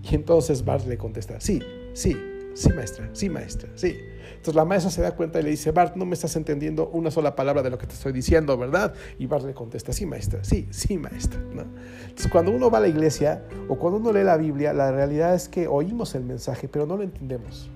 Y 0.03 0.15
entonces 0.15 0.65
Bart 0.65 0.85
le 0.87 0.97
contesta, 0.97 1.39
sí, 1.39 1.61
sí, 1.93 2.17
sí, 2.53 2.69
maestra, 2.73 3.09
sí, 3.13 3.29
maestra, 3.29 3.69
sí. 3.75 3.97
Entonces 4.31 4.55
la 4.55 4.65
maestra 4.65 4.89
se 4.89 5.01
da 5.01 5.15
cuenta 5.15 5.39
y 5.39 5.43
le 5.43 5.51
dice, 5.51 5.71
Bart, 5.71 5.95
no 5.95 6.05
me 6.05 6.15
estás 6.15 6.35
entendiendo 6.35 6.89
una 6.89 7.11
sola 7.11 7.35
palabra 7.35 7.61
de 7.61 7.69
lo 7.69 7.77
que 7.77 7.85
te 7.85 7.93
estoy 7.93 8.11
diciendo, 8.11 8.57
¿verdad? 8.57 8.93
Y 9.19 9.27
Bart 9.27 9.45
le 9.45 9.53
contesta, 9.53 9.93
sí, 9.93 10.05
maestra, 10.05 10.43
sí, 10.43 10.67
sí, 10.71 10.97
maestra. 10.97 11.39
Entonces 11.39 12.31
cuando 12.31 12.51
uno 12.51 12.71
va 12.71 12.79
a 12.79 12.81
la 12.81 12.87
iglesia 12.87 13.43
o 13.67 13.77
cuando 13.77 13.99
uno 13.99 14.11
lee 14.11 14.23
la 14.23 14.37
Biblia, 14.37 14.73
la 14.73 14.91
realidad 14.91 15.35
es 15.35 15.47
que 15.47 15.67
oímos 15.67 16.15
el 16.15 16.23
mensaje, 16.23 16.67
pero 16.67 16.87
no 16.87 16.97
lo 16.97 17.03
entendemos. 17.03 17.69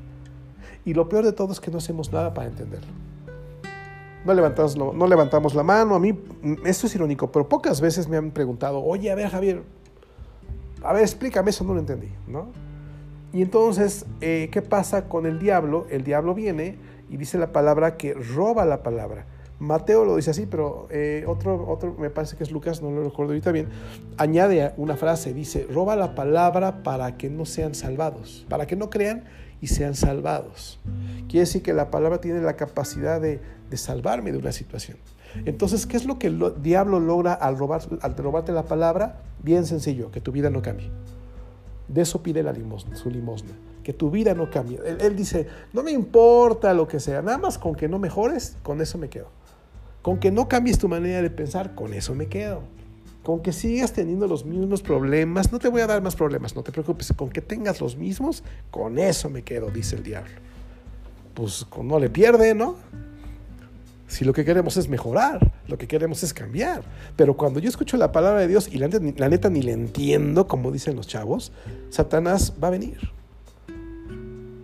Y 0.86 0.94
lo 0.94 1.08
peor 1.10 1.26
de 1.26 1.34
todo 1.34 1.52
es 1.52 1.60
que 1.60 1.72
no 1.72 1.78
hacemos 1.78 2.12
nada 2.12 2.34
para 2.34 2.48
entenderlo. 2.48 2.92
No 4.26 4.34
levantamos, 4.34 4.76
no 4.76 5.08
levantamos 5.08 5.54
la 5.54 5.62
mano. 5.62 5.94
A 5.94 6.00
mí, 6.00 6.20
esto 6.66 6.88
es 6.88 6.96
irónico, 6.96 7.32
pero 7.32 7.48
pocas 7.48 7.80
veces 7.80 8.08
me 8.08 8.18
han 8.18 8.32
preguntado, 8.32 8.84
oye, 8.84 9.12
a 9.12 9.16
ver, 9.16 9.30
Javier, 9.30 9.64
a 10.86 10.94
ver, 10.94 11.04
explícame, 11.04 11.50
eso 11.50 11.64
no 11.64 11.74
lo 11.74 11.80
entendí, 11.80 12.10
¿no? 12.28 12.52
Y 13.34 13.42
entonces, 13.42 14.06
eh, 14.22 14.50
¿qué 14.52 14.62
pasa 14.62 15.10
con 15.10 15.26
el 15.26 15.40
diablo? 15.40 15.88
El 15.90 16.04
diablo 16.04 16.34
viene 16.34 16.78
y 17.10 17.18
dice 17.18 17.38
la 17.38 17.52
palabra 17.52 17.98
que 17.98 18.14
roba 18.14 18.66
la 18.66 18.82
palabra. 18.82 19.26
Mateo 19.60 20.04
lo 20.04 20.16
dice 20.16 20.32
así, 20.32 20.46
pero 20.46 20.88
eh, 20.90 21.24
otro, 21.28 21.68
otro, 21.68 21.96
me 21.98 22.10
parece 22.10 22.36
que 22.36 22.44
es 22.44 22.52
Lucas, 22.52 22.82
no 22.82 22.92
lo 22.92 23.04
recuerdo 23.04 23.32
ahorita 23.32 23.52
bien, 23.52 23.70
añade 24.18 24.74
una 24.78 24.98
frase, 24.98 25.34
dice, 25.34 25.66
roba 25.70 25.96
la 25.96 26.14
palabra 26.14 26.84
para 26.84 27.18
que 27.18 27.30
no 27.30 27.46
sean 27.46 27.74
salvados, 27.74 28.46
para 28.50 28.68
que 28.68 28.76
no 28.76 28.90
crean 28.90 29.24
y 29.62 29.68
sean 29.68 29.96
salvados. 29.96 30.80
Quiere 31.28 31.42
decir 31.42 31.62
que 31.62 31.74
la 31.74 31.90
palabra 31.90 32.20
tiene 32.20 32.42
la 32.42 32.58
capacidad 32.58 33.22
de, 33.22 33.40
de 33.70 33.78
salvarme 33.78 34.32
de 34.32 34.38
una 34.38 34.52
situación. 34.52 34.98
Entonces, 35.46 35.86
¿qué 35.86 35.98
es 35.98 36.06
lo 36.06 36.18
que 36.18 36.28
el 36.28 36.54
diablo 36.62 37.00
logra 37.00 37.34
al, 37.34 37.58
robar, 37.58 37.82
robarte 38.18 38.52
la 38.52 38.64
palabra? 38.64 39.22
Bien 39.44 39.66
sencillo, 39.66 40.12
que 40.12 40.22
tu 40.22 40.32
vida 40.32 40.50
no 40.50 40.62
cambie. 40.62 40.90
De 41.88 42.02
eso 42.02 42.24
pide 42.24 42.42
la 42.42 42.52
limosna, 42.52 42.96
su 42.96 43.10
limosna, 43.10 43.52
que 43.84 43.94
tu 43.94 44.10
vida 44.10 44.34
no 44.34 44.50
cambie. 44.50 44.80
Él, 45.00 45.16
dice, 45.16 45.48
no 45.74 45.84
me 45.84 45.92
importa 45.92 46.74
lo 46.74 46.88
que 46.88 47.00
sea, 47.00 47.22
nada 47.22 47.38
más 47.38 47.58
con 47.58 47.76
que 47.76 47.88
no 47.88 48.00
mejores, 48.00 48.58
con 48.64 48.82
eso 48.82 48.98
me 48.98 49.10
quedo. 49.10 49.28
Con 50.02 50.20
que 50.20 50.32
no 50.32 50.48
cambies 50.48 50.78
tu 50.78 50.88
manera 50.88 51.22
de 51.22 51.30
pensar, 51.30 51.76
con 51.76 51.94
eso 51.94 52.16
me 52.16 52.28
quedo. 52.28 52.62
Con 53.24 53.42
que 53.42 53.52
sigas 53.52 53.92
teniendo 53.92 54.28
los 54.28 54.46
mismos 54.46 54.84
problemas, 54.84 55.52
no 55.52 55.58
te 55.58 55.68
voy 55.68 55.82
a 55.82 55.88
dar 55.88 56.02
más 56.02 56.16
problemas, 56.16 56.56
no 56.56 56.64
te 56.64 56.72
preocupes. 56.72 57.12
Con 57.16 57.30
que 57.30 57.42
tengas 57.42 57.82
los 57.82 57.96
mismos, 57.96 58.44
con 58.70 59.00
eso 59.00 59.30
me 59.30 59.44
quedo, 59.44 59.70
dice 59.72 59.96
el 59.96 60.04
diablo. 60.04 60.34
Pues 61.34 61.66
no 61.84 62.00
le 62.00 62.10
pierde, 62.10 62.54
¿no? 62.54 62.76
Si 64.08 64.24
lo 64.24 64.34
que 64.34 64.46
queremos 64.46 64.78
es 64.78 64.88
mejorar, 64.88 65.52
lo 65.68 65.78
que 65.78 65.88
queremos 65.88 66.22
es 66.24 66.34
cambiar. 66.34 66.84
Pero 67.16 67.36
cuando 67.36 67.60
yo 67.60 67.70
escucho 67.70 67.98
la 67.98 68.12
palabra 68.12 68.42
de 68.42 68.48
Dios 68.48 68.70
y 68.72 68.78
la, 68.78 68.88
neta 68.88 69.50
ni 69.50 69.62
le 69.62 69.72
entiendo, 69.72 70.48
como 70.48 70.72
dicen 70.72 70.96
los 70.96 71.08
chavos, 71.08 71.52
Satanás 71.90 72.54
va 72.64 72.68
a 72.68 72.72
venir. 72.72 73.00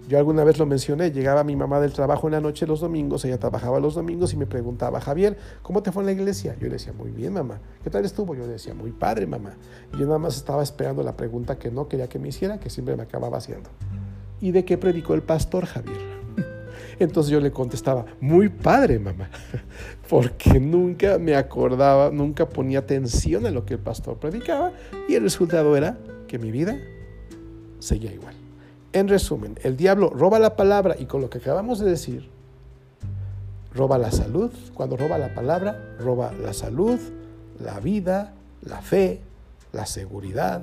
Yo 0.07 0.17
alguna 0.17 0.43
vez 0.43 0.59
lo 0.59 0.65
mencioné, 0.65 1.11
llegaba 1.11 1.45
mi 1.45 1.55
mamá 1.55 1.79
del 1.79 1.93
trabajo 1.93 2.27
en 2.27 2.33
la 2.33 2.41
noche 2.41 2.67
los 2.67 2.81
domingos, 2.81 3.23
ella 3.23 3.39
trabajaba 3.39 3.79
los 3.79 3.95
domingos 3.95 4.33
y 4.33 4.37
me 4.37 4.45
preguntaba, 4.45 4.99
Javier, 4.99 5.37
¿cómo 5.61 5.81
te 5.81 5.93
fue 5.93 6.03
en 6.03 6.07
la 6.07 6.11
iglesia? 6.11 6.53
Yo 6.59 6.67
le 6.67 6.73
decía, 6.73 6.91
muy 6.91 7.11
bien, 7.11 7.31
mamá. 7.31 7.61
¿Qué 7.81 7.89
tal 7.89 8.03
estuvo? 8.03 8.35
Yo 8.35 8.45
le 8.45 8.53
decía, 8.53 8.73
muy 8.73 8.91
padre, 8.91 9.25
mamá. 9.25 9.53
Y 9.93 9.99
yo 9.99 10.05
nada 10.05 10.17
más 10.17 10.35
estaba 10.35 10.63
esperando 10.63 11.01
la 11.01 11.15
pregunta 11.15 11.57
que 11.57 11.71
no 11.71 11.87
quería 11.87 12.09
que 12.09 12.19
me 12.19 12.27
hiciera, 12.27 12.59
que 12.59 12.69
siempre 12.69 12.97
me 12.97 13.03
acababa 13.03 13.37
haciendo. 13.37 13.69
¿Y 14.41 14.51
de 14.51 14.65
qué 14.65 14.77
predicó 14.77 15.13
el 15.13 15.23
pastor 15.23 15.65
Javier? 15.65 16.20
Entonces 17.03 17.31
yo 17.31 17.39
le 17.39 17.51
contestaba, 17.51 18.05
muy 18.19 18.49
padre, 18.49 18.99
mamá, 18.99 19.29
porque 20.09 20.59
nunca 20.59 21.17
me 21.17 21.35
acordaba, 21.35 22.11
nunca 22.11 22.47
ponía 22.47 22.79
atención 22.79 23.47
a 23.47 23.49
lo 23.49 23.65
que 23.65 23.73
el 23.73 23.79
pastor 23.79 24.17
predicaba 24.17 24.71
y 25.09 25.15
el 25.15 25.23
resultado 25.23 25.75
era 25.75 25.97
que 26.27 26.37
mi 26.37 26.51
vida 26.51 26.77
seguía 27.79 28.13
igual. 28.13 28.35
En 28.93 29.07
resumen, 29.07 29.57
el 29.63 29.77
diablo 29.77 30.11
roba 30.11 30.37
la 30.37 30.55
palabra 30.55 30.95
y 30.99 31.05
con 31.05 31.21
lo 31.21 31.29
que 31.31 31.39
acabamos 31.39 31.79
de 31.79 31.89
decir, 31.89 32.29
roba 33.73 33.97
la 33.97 34.11
salud. 34.11 34.51
Cuando 34.75 34.95
roba 34.95 35.17
la 35.17 35.33
palabra, 35.33 35.95
roba 35.99 36.31
la 36.33 36.53
salud, 36.53 36.99
la 37.59 37.79
vida, 37.79 38.33
la 38.61 38.81
fe, 38.81 39.21
la 39.71 39.87
seguridad, 39.87 40.61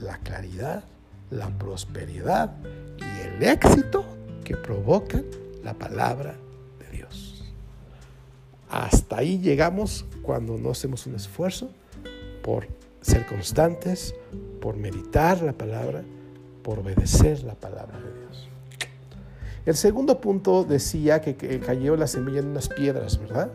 la 0.00 0.18
claridad, 0.18 0.84
la 1.30 1.48
prosperidad 1.48 2.52
y 2.98 3.26
el 3.26 3.42
éxito 3.42 4.04
que 4.44 4.56
provoca 4.56 5.22
la 5.62 5.74
palabra 5.74 6.36
de 6.78 6.96
Dios. 6.96 7.44
Hasta 8.68 9.18
ahí 9.18 9.38
llegamos 9.38 10.06
cuando 10.22 10.56
no 10.58 10.70
hacemos 10.70 11.06
un 11.06 11.14
esfuerzo 11.14 11.70
por 12.42 12.66
ser 13.00 13.26
constantes, 13.26 14.14
por 14.60 14.76
meditar 14.76 15.42
la 15.42 15.52
palabra, 15.52 16.02
por 16.62 16.78
obedecer 16.78 17.42
la 17.42 17.54
palabra 17.54 17.98
de 17.98 18.20
Dios. 18.20 18.48
El 19.66 19.76
segundo 19.76 20.20
punto 20.20 20.64
decía 20.64 21.20
que, 21.20 21.60
cayó 21.60 21.96
la 21.96 22.06
semilla 22.06 22.40
en 22.40 22.48
unas 22.48 22.68
piedras, 22.68 23.18
¿verdad? 23.20 23.52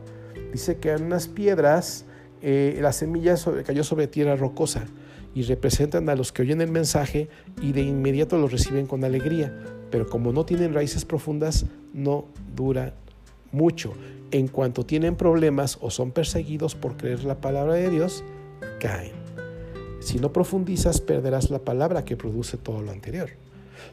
Dice 0.52 0.78
que 0.78 0.92
en 0.92 1.04
unas 1.04 1.28
piedras 1.28 2.06
eh, 2.42 2.78
la 2.82 2.94
semilla 2.94 3.36
cayó 3.66 3.84
sobre 3.84 4.08
tierra 4.08 4.36
rocosa 4.36 4.86
y 5.34 5.44
representan 5.44 6.08
a 6.10 6.16
los 6.16 6.32
que 6.32 6.44
oyen 6.44 6.62
el 6.62 6.72
mensaje 6.72 7.30
y 7.62 7.74
de 7.74 7.82
inmediato 7.82 8.38
lo 8.38 8.48
reciben 8.48 8.86
con 8.86 9.04
alegría, 9.04 9.54
pero 9.92 10.08
como 10.08 10.32
no 10.32 10.46
tienen 10.46 10.74
raíces 10.74 11.06
profundas, 11.06 11.66
no 11.94 12.26
dura 12.56 12.94
mucho. 13.52 13.94
En 14.32 14.48
cuanto 14.48 14.86
tienen 14.86 15.16
problemas 15.16 15.78
o 15.82 15.90
son 15.90 16.12
perseguidos 16.12 16.76
por 16.76 16.98
creer 16.98 17.24
la 17.24 17.36
palabra 17.36 17.76
de 17.76 17.90
Dios, 17.90 18.24
caen. 18.80 19.14
Si 20.00 20.20
no 20.20 20.32
profundizas, 20.32 21.02
perderás 21.02 21.50
la 21.50 21.60
palabra 21.60 22.06
que 22.06 22.18
produce 22.18 22.58
todo 22.58 22.82
lo 22.82 22.92
anterior. 22.92 23.30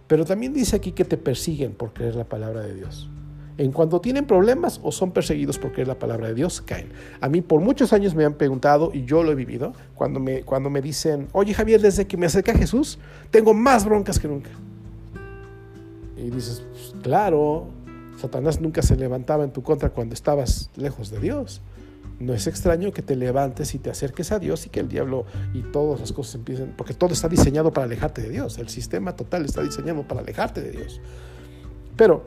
Pero 0.06 0.24
también 0.24 0.52
dice 0.52 0.76
aquí 0.76 0.92
que 0.92 1.04
te 1.04 1.16
persiguen 1.16 1.72
por 1.72 1.92
creer 1.92 2.14
la 2.16 2.24
palabra 2.24 2.62
de 2.62 2.74
Dios. 2.74 3.08
En 3.56 3.70
cuanto 3.70 4.00
tienen 4.00 4.26
problemas 4.26 4.80
o 4.82 4.90
son 4.90 5.12
perseguidos 5.12 5.58
por 5.60 5.72
creer 5.72 5.86
la 5.86 5.98
palabra 5.98 6.26
de 6.26 6.34
Dios, 6.34 6.60
caen. 6.60 6.88
A 7.20 7.28
mí 7.28 7.40
por 7.40 7.60
muchos 7.60 7.92
años 7.92 8.14
me 8.14 8.24
han 8.24 8.34
preguntado, 8.34 8.90
y 8.92 9.04
yo 9.04 9.22
lo 9.22 9.30
he 9.30 9.36
vivido, 9.36 9.72
cuando 9.94 10.18
me, 10.18 10.42
cuando 10.42 10.70
me 10.70 10.82
dicen, 10.82 11.28
oye 11.32 11.54
Javier, 11.54 11.80
desde 11.80 12.06
que 12.06 12.16
me 12.16 12.26
acerqué 12.26 12.50
a 12.50 12.58
Jesús, 12.58 12.98
tengo 13.30 13.54
más 13.54 13.84
broncas 13.84 14.18
que 14.18 14.26
nunca. 14.26 14.50
Y 16.16 16.30
dices, 16.30 16.64
pues, 16.70 16.94
claro, 17.02 17.68
Satanás 18.20 18.60
nunca 18.60 18.82
se 18.82 18.96
levantaba 18.96 19.44
en 19.44 19.52
tu 19.52 19.62
contra 19.62 19.90
cuando 19.90 20.14
estabas 20.14 20.70
lejos 20.76 21.10
de 21.10 21.20
Dios. 21.20 21.60
No 22.20 22.32
es 22.32 22.46
extraño 22.46 22.92
que 22.92 23.02
te 23.02 23.16
levantes 23.16 23.74
y 23.74 23.78
te 23.78 23.90
acerques 23.90 24.30
a 24.30 24.38
Dios 24.38 24.66
y 24.66 24.68
que 24.68 24.80
el 24.80 24.88
diablo 24.88 25.26
y 25.52 25.62
todas 25.62 26.00
las 26.00 26.12
cosas 26.12 26.36
empiecen, 26.36 26.72
porque 26.76 26.94
todo 26.94 27.12
está 27.12 27.28
diseñado 27.28 27.72
para 27.72 27.86
alejarte 27.86 28.22
de 28.22 28.30
Dios, 28.30 28.58
el 28.58 28.68
sistema 28.68 29.16
total 29.16 29.44
está 29.44 29.62
diseñado 29.62 30.06
para 30.06 30.20
alejarte 30.20 30.62
de 30.62 30.70
Dios. 30.70 31.00
Pero 31.96 32.24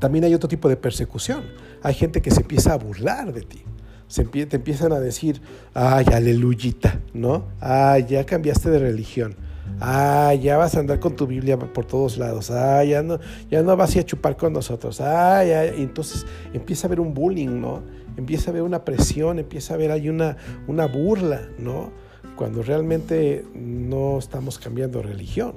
también 0.00 0.24
hay 0.24 0.34
otro 0.34 0.48
tipo 0.48 0.68
de 0.68 0.76
persecución. 0.76 1.44
Hay 1.82 1.94
gente 1.94 2.20
que 2.20 2.30
se 2.30 2.40
empieza 2.40 2.72
a 2.72 2.78
burlar 2.78 3.32
de 3.32 3.42
ti. 3.42 3.62
Se 4.08 4.24
te 4.24 4.56
empiezan 4.56 4.92
a 4.92 5.00
decir, 5.00 5.40
ay, 5.74 6.06
aleluyita, 6.12 7.00
¿no? 7.12 7.46
Ay, 7.60 8.06
ya 8.08 8.24
cambiaste 8.24 8.70
de 8.70 8.78
religión. 8.78 9.34
Ay, 9.80 10.40
ya 10.40 10.56
vas 10.56 10.74
a 10.74 10.80
andar 10.80 11.00
con 11.00 11.16
tu 11.16 11.26
Biblia 11.26 11.58
por 11.58 11.84
todos 11.84 12.16
lados. 12.18 12.50
Ay, 12.50 12.90
ya 12.90 13.02
no, 13.02 13.18
ya 13.50 13.62
no 13.62 13.76
vas 13.76 13.96
a, 13.96 14.02
chupar 14.02 14.36
con 14.36 14.52
nosotros. 14.52 15.00
Ay, 15.00 15.50
ay, 15.50 15.74
entonces 15.78 16.26
empieza 16.52 16.86
a 16.86 16.88
haber 16.88 17.00
un 17.00 17.12
bullying, 17.12 17.60
¿no? 17.60 17.82
empieza 18.16 18.48
a 18.48 18.50
haber 18.50 18.62
una 18.62 18.84
presión, 18.84 19.38
empieza 19.38 19.74
a 19.74 19.76
haber 19.76 19.90
ahí 19.90 20.08
una, 20.08 20.36
una 20.66 20.86
burla, 20.86 21.48
¿no? 21.58 21.90
Cuando 22.36 22.62
realmente 22.62 23.44
no 23.54 24.18
estamos 24.18 24.58
cambiando 24.58 25.02
religión, 25.02 25.54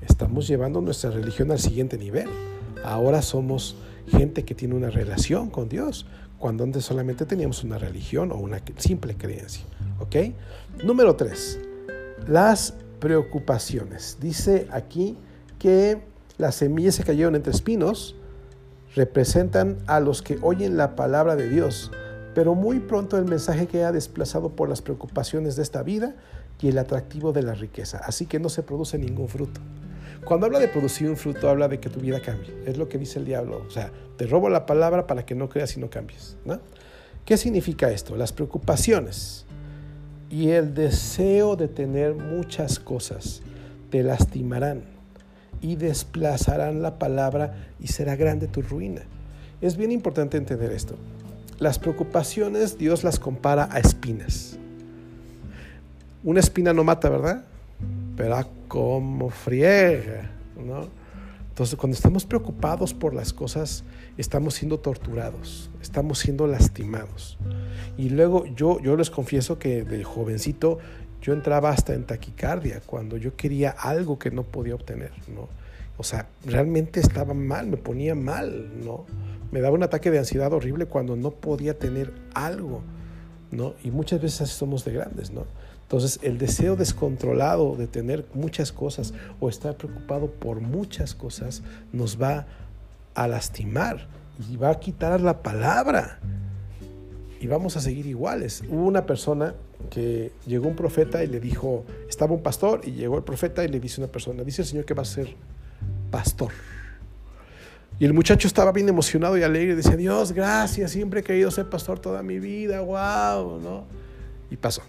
estamos 0.00 0.48
llevando 0.48 0.80
nuestra 0.80 1.10
religión 1.10 1.50
al 1.50 1.58
siguiente 1.58 1.98
nivel. 1.98 2.28
Ahora 2.84 3.22
somos 3.22 3.76
gente 4.08 4.44
que 4.44 4.54
tiene 4.54 4.74
una 4.74 4.90
relación 4.90 5.50
con 5.50 5.68
Dios, 5.68 6.06
cuando 6.38 6.64
antes 6.64 6.84
solamente 6.84 7.26
teníamos 7.26 7.62
una 7.64 7.78
religión 7.78 8.32
o 8.32 8.36
una 8.36 8.62
simple 8.76 9.14
creencia. 9.16 9.64
¿Ok? 10.00 10.16
Número 10.82 11.14
tres, 11.14 11.60
las 12.26 12.74
preocupaciones. 13.00 14.18
Dice 14.20 14.68
aquí 14.70 15.16
que 15.58 16.02
las 16.38 16.54
semillas 16.54 16.94
se 16.94 17.04
cayeron 17.04 17.34
entre 17.34 17.52
espinos 17.52 18.16
representan 18.94 19.78
a 19.86 20.00
los 20.00 20.22
que 20.22 20.38
oyen 20.42 20.76
la 20.76 20.96
palabra 20.96 21.36
de 21.36 21.48
Dios, 21.48 21.90
pero 22.34 22.54
muy 22.54 22.80
pronto 22.80 23.18
el 23.18 23.24
mensaje 23.24 23.66
queda 23.66 23.92
desplazado 23.92 24.50
por 24.50 24.68
las 24.68 24.82
preocupaciones 24.82 25.56
de 25.56 25.62
esta 25.62 25.82
vida 25.82 26.16
y 26.60 26.68
el 26.68 26.78
atractivo 26.78 27.32
de 27.32 27.42
la 27.42 27.54
riqueza, 27.54 28.00
así 28.04 28.26
que 28.26 28.38
no 28.38 28.48
se 28.48 28.62
produce 28.62 28.98
ningún 28.98 29.28
fruto. 29.28 29.60
Cuando 30.24 30.46
habla 30.46 30.58
de 30.58 30.68
producir 30.68 31.08
un 31.08 31.16
fruto, 31.16 31.48
habla 31.48 31.68
de 31.68 31.80
que 31.80 31.88
tu 31.88 32.00
vida 32.00 32.20
cambie. 32.20 32.54
Es 32.66 32.76
lo 32.76 32.88
que 32.88 32.98
dice 32.98 33.18
el 33.18 33.24
diablo. 33.24 33.64
O 33.66 33.70
sea, 33.70 33.90
te 34.18 34.26
robo 34.26 34.50
la 34.50 34.66
palabra 34.66 35.06
para 35.06 35.24
que 35.24 35.34
no 35.34 35.48
creas 35.48 35.76
y 35.78 35.80
no 35.80 35.88
cambies. 35.88 36.36
¿Qué 37.24 37.38
significa 37.38 37.90
esto? 37.90 38.16
Las 38.16 38.32
preocupaciones 38.32 39.46
y 40.30 40.50
el 40.50 40.74
deseo 40.74 41.56
de 41.56 41.68
tener 41.68 42.14
muchas 42.14 42.78
cosas 42.78 43.42
te 43.90 44.02
lastimarán 44.04 44.84
y 45.60 45.74
desplazarán 45.74 46.82
la 46.82 46.98
palabra 46.98 47.54
y 47.80 47.88
será 47.88 48.14
grande 48.16 48.46
tu 48.46 48.62
ruina. 48.62 49.02
Es 49.60 49.76
bien 49.76 49.92
importante 49.92 50.36
entender 50.36 50.72
esto. 50.72 50.94
Las 51.58 51.78
preocupaciones 51.78 52.78
Dios 52.78 53.04
las 53.04 53.18
compara 53.18 53.68
a 53.70 53.80
espinas. 53.80 54.56
Una 56.22 56.40
espina 56.40 56.72
no 56.72 56.84
mata, 56.84 57.10
¿verdad? 57.10 57.44
Pero 58.16 58.36
ah, 58.36 58.46
como 58.68 59.30
friega, 59.30 60.30
¿no? 60.56 60.88
Entonces, 61.50 61.76
cuando 61.76 61.94
estamos 61.94 62.24
preocupados 62.24 62.94
por 62.94 63.12
las 63.12 63.34
cosas, 63.34 63.84
estamos 64.16 64.54
siendo 64.54 64.78
torturados, 64.78 65.70
estamos 65.82 66.18
siendo 66.20 66.46
lastimados. 66.46 67.38
Y 67.98 68.08
luego 68.08 68.46
yo, 68.46 68.80
yo 68.80 68.96
les 68.96 69.10
confieso 69.10 69.58
que 69.58 69.84
de 69.84 70.02
jovencito 70.02 70.78
yo 71.20 71.34
entraba 71.34 71.70
hasta 71.70 71.92
en 71.92 72.04
taquicardia 72.04 72.80
cuando 72.86 73.16
yo 73.16 73.36
quería 73.36 73.70
algo 73.70 74.18
que 74.18 74.30
no 74.30 74.44
podía 74.44 74.74
obtener, 74.74 75.12
¿no? 75.28 75.48
O 75.98 76.02
sea, 76.02 76.28
realmente 76.46 76.98
estaba 77.00 77.34
mal, 77.34 77.66
me 77.66 77.76
ponía 77.76 78.14
mal, 78.14 78.82
¿no? 78.82 79.04
Me 79.52 79.60
daba 79.60 79.74
un 79.74 79.82
ataque 79.82 80.10
de 80.10 80.18
ansiedad 80.18 80.50
horrible 80.52 80.86
cuando 80.86 81.14
no 81.14 81.30
podía 81.30 81.78
tener 81.78 82.14
algo, 82.32 82.80
¿no? 83.50 83.74
Y 83.84 83.90
muchas 83.90 84.22
veces 84.22 84.40
así 84.42 84.54
somos 84.54 84.84
de 84.86 84.92
grandes, 84.92 85.30
¿no? 85.30 85.44
Entonces, 85.90 86.20
el 86.22 86.38
deseo 86.38 86.76
descontrolado 86.76 87.74
de 87.74 87.88
tener 87.88 88.24
muchas 88.32 88.70
cosas 88.70 89.12
o 89.40 89.48
estar 89.48 89.76
preocupado 89.76 90.30
por 90.30 90.60
muchas 90.60 91.16
cosas 91.16 91.64
nos 91.92 92.22
va 92.22 92.46
a 93.16 93.26
lastimar 93.26 94.06
y 94.48 94.56
va 94.56 94.70
a 94.70 94.78
quitar 94.78 95.20
la 95.20 95.42
palabra. 95.42 96.20
Y 97.40 97.48
vamos 97.48 97.76
a 97.76 97.80
seguir 97.80 98.06
iguales. 98.06 98.62
Hubo 98.68 98.86
una 98.86 99.04
persona 99.04 99.56
que 99.90 100.30
llegó 100.46 100.68
un 100.68 100.76
profeta 100.76 101.24
y 101.24 101.26
le 101.26 101.40
dijo, 101.40 101.84
estaba 102.08 102.34
un 102.34 102.42
pastor 102.44 102.82
y 102.84 102.92
llegó 102.92 103.16
el 103.16 103.24
profeta 103.24 103.64
y 103.64 103.68
le 103.68 103.80
dice 103.80 104.00
a 104.00 104.04
una 104.04 104.12
persona, 104.12 104.44
dice 104.44 104.62
el 104.62 104.68
Señor 104.68 104.84
que 104.84 104.94
va 104.94 105.02
a 105.02 105.06
ser 105.06 105.34
pastor. 106.12 106.52
Y 107.98 108.04
el 108.04 108.14
muchacho 108.14 108.46
estaba 108.46 108.70
bien 108.70 108.88
emocionado 108.88 109.36
y 109.36 109.42
alegre, 109.42 109.74
decía, 109.74 109.96
Dios, 109.96 110.30
gracias, 110.30 110.92
siempre 110.92 111.18
he 111.18 111.24
querido 111.24 111.50
ser 111.50 111.68
pastor 111.68 111.98
toda 111.98 112.22
mi 112.22 112.38
vida, 112.38 112.80
wow, 112.80 113.58
¿no? 113.58 113.86
Y 114.52 114.56
pasó. 114.56 114.82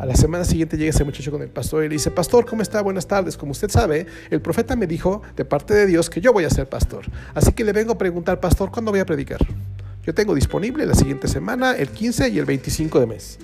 A 0.00 0.06
la 0.06 0.16
semana 0.16 0.46
siguiente 0.46 0.78
llega 0.78 0.88
ese 0.88 1.04
muchacho 1.04 1.30
con 1.30 1.42
el 1.42 1.50
pastor 1.50 1.84
y 1.84 1.88
le 1.90 1.92
dice, 1.92 2.10
pastor, 2.10 2.46
¿cómo 2.46 2.62
está? 2.62 2.80
Buenas 2.80 3.06
tardes. 3.06 3.36
Como 3.36 3.52
usted 3.52 3.68
sabe, 3.68 4.06
el 4.30 4.40
profeta 4.40 4.74
me 4.74 4.86
dijo 4.86 5.20
de 5.36 5.44
parte 5.44 5.74
de 5.74 5.84
Dios 5.84 6.08
que 6.08 6.22
yo 6.22 6.32
voy 6.32 6.44
a 6.44 6.48
ser 6.48 6.70
pastor. 6.70 7.04
Así 7.34 7.52
que 7.52 7.64
le 7.64 7.74
vengo 7.74 7.92
a 7.92 7.98
preguntar, 7.98 8.40
pastor, 8.40 8.70
¿cuándo 8.70 8.92
voy 8.92 9.00
a 9.00 9.04
predicar? 9.04 9.40
Yo 10.02 10.14
tengo 10.14 10.34
disponible 10.34 10.86
la 10.86 10.94
siguiente 10.94 11.28
semana, 11.28 11.72
el 11.72 11.90
15 11.90 12.30
y 12.30 12.38
el 12.38 12.46
25 12.46 12.98
de 12.98 13.06
mes. 13.08 13.38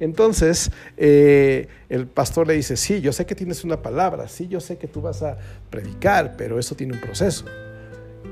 Entonces, 0.00 0.70
eh, 0.96 1.68
el 1.90 2.06
pastor 2.06 2.46
le 2.46 2.54
dice, 2.54 2.78
sí, 2.78 3.02
yo 3.02 3.12
sé 3.12 3.26
que 3.26 3.34
tienes 3.34 3.62
una 3.62 3.82
palabra, 3.82 4.26
sí, 4.26 4.48
yo 4.48 4.60
sé 4.60 4.78
que 4.78 4.88
tú 4.88 5.02
vas 5.02 5.22
a 5.22 5.36
predicar, 5.68 6.36
pero 6.38 6.58
eso 6.58 6.74
tiene 6.74 6.94
un 6.94 7.00
proceso. 7.00 7.44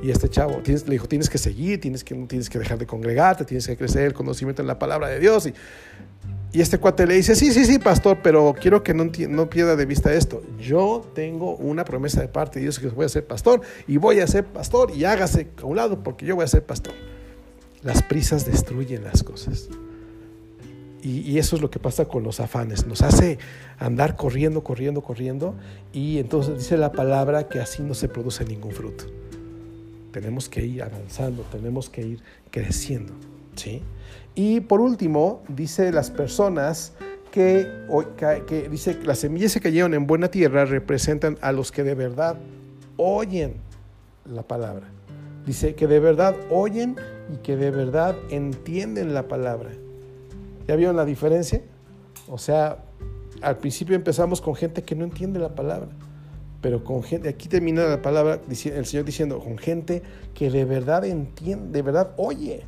Y 0.03 0.11
este 0.11 0.31
chavo 0.31 0.63
le 0.65 0.75
dijo, 0.91 1.07
tienes 1.07 1.29
que 1.29 1.37
seguir, 1.37 1.83
tienes 1.83 2.03
que, 2.03 2.15
tienes 2.15 2.49
que 2.49 2.59
dejar 2.59 2.79
de 2.79 2.87
congregarte, 2.87 3.45
tienes 3.45 3.67
que 3.67 3.77
crecer 3.77 4.05
el 4.05 4.15
conocimiento 4.15 4.63
en 4.63 4.69
la 4.69 4.79
palabra 4.79 5.09
de 5.09 5.21
Dios. 5.21 5.47
Y 5.47 5.55
Y 6.53 6.61
este 6.61 6.79
cuate 6.79 7.07
le 7.07 7.15
dice, 7.15 7.35
sí, 7.35 7.51
sí, 7.51 7.65
sí, 7.65 7.79
pastor, 7.79 8.19
pero 8.23 8.55
quiero 8.61 8.83
que 8.83 8.93
no, 8.93 9.11
no 9.29 9.49
pierda 9.49 9.75
de 9.75 9.87
vista 9.87 10.13
esto. 10.13 10.43
Yo 10.61 11.03
tengo 11.15 11.57
una 11.57 11.85
promesa 11.85 12.21
de 12.21 12.29
parte 12.29 12.59
de 12.59 12.65
Dios 12.65 12.79
que 12.79 12.89
voy 12.89 13.07
a 13.07 13.09
ser 13.09 13.27
pastor 13.27 13.63
y 13.89 13.97
voy 13.97 14.21
a 14.21 14.27
ser 14.27 14.45
pastor 14.45 14.91
y 14.95 15.05
hágase 15.05 15.49
a 15.63 15.65
un 15.65 15.77
lado 15.77 16.03
porque 16.03 16.27
yo 16.27 16.37
voy 16.37 16.45
a 16.45 16.49
ser 16.49 16.63
pastor. 16.63 16.93
Las 17.83 18.03
prisas 18.03 18.45
destruyen 18.45 19.03
las 19.03 19.23
cosas. 19.23 19.71
Y, 21.03 21.21
y, 21.21 21.39
eso 21.39 21.57
es 21.57 21.63
lo 21.63 21.71
que 21.71 21.81
pasa 21.81 22.05
con 22.05 22.23
los 22.23 22.39
afanes. 22.39 22.87
Nos 22.87 23.03
hace 23.03 23.39
andar 23.79 24.15
corriendo, 24.15 24.63
corriendo, 24.63 25.01
corriendo. 25.01 25.57
Y 25.93 26.19
entonces 26.19 26.59
dice 26.59 26.77
la 26.77 26.93
palabra 26.93 27.49
que 27.49 27.61
así 27.61 27.83
no 27.83 27.95
se 27.95 28.09
produce 28.09 28.45
ningún 28.45 28.73
fruto. 28.73 29.07
Tenemos 30.13 30.51
que 30.51 30.65
ir 30.65 30.83
avanzando, 30.83 31.43
tenemos 31.51 31.89
que 31.89 32.03
ir 32.03 32.23
creciendo. 32.51 33.15
¿sí? 33.57 33.83
Y 34.35 34.61
por 34.61 34.81
último, 34.81 35.43
dice 35.49 35.93
las 35.93 36.11
personas 36.11 36.95
que, 37.31 37.67
que 38.47 38.69
dice 38.69 38.99
las 39.05 39.19
semillas 39.19 39.53
que 39.55 39.61
cayeron 39.61 39.95
en 39.95 40.07
buena 40.07 40.29
tierra 40.29 40.65
representan 40.65 41.39
a 41.41 41.53
los 41.53 41.73
que 41.73 41.83
de 41.83 41.95
verdad 41.95 42.37
oyen 42.97 43.55
la 44.25 44.43
palabra. 44.43 44.89
Dice 45.47 45.75
que 45.75 45.87
de 45.87 45.99
verdad 45.99 46.37
oyen 46.51 46.97
y 47.33 47.39
que 47.39 47.57
de 47.57 47.71
verdad 47.71 48.17
entienden 48.31 49.13
la 49.13 49.29
palabra. 49.29 49.71
¿Ya 50.69 50.77
vieron 50.77 50.97
la 50.97 51.05
diferencia? 51.05 51.61
O 52.29 52.39
sea, 52.39 52.85
al 53.43 53.59
principio 53.59 53.97
empezamos 53.97 54.41
con 54.41 54.55
gente 54.55 54.83
que 54.83 54.95
no 54.95 55.05
entiende 55.05 55.41
la 55.41 55.55
palabra, 55.55 55.89
pero 56.61 56.85
con 56.85 57.03
gente, 57.03 57.29
aquí 57.29 57.49
termina 57.49 57.85
la 57.85 58.01
palabra, 58.01 58.41
el 58.49 58.87
Señor 58.87 59.05
diciendo, 59.05 59.41
con 59.41 59.59
gente 59.59 60.03
que 60.33 60.51
de 60.51 60.65
verdad 60.65 61.05
entiende, 61.05 61.73
de 61.73 61.83
verdad 61.83 62.13
oye 62.17 62.63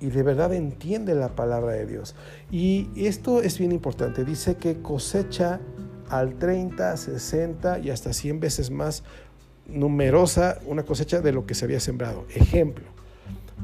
y 0.00 0.10
de 0.10 0.22
verdad 0.22 0.52
entiende 0.52 1.14
la 1.14 1.34
palabra 1.34 1.72
de 1.72 1.86
Dios. 1.86 2.14
Y 2.50 2.88
esto 2.96 3.42
es 3.42 3.58
bien 3.58 3.72
importante. 3.72 4.24
Dice 4.24 4.56
que 4.56 4.80
cosecha 4.80 5.60
al 6.08 6.34
30, 6.38 6.96
60 6.96 7.80
y 7.80 7.90
hasta 7.90 8.12
100 8.12 8.40
veces 8.40 8.70
más 8.70 9.02
numerosa 9.66 10.58
una 10.66 10.84
cosecha 10.84 11.20
de 11.20 11.32
lo 11.32 11.46
que 11.46 11.54
se 11.54 11.64
había 11.64 11.80
sembrado. 11.80 12.26
Ejemplo, 12.34 12.84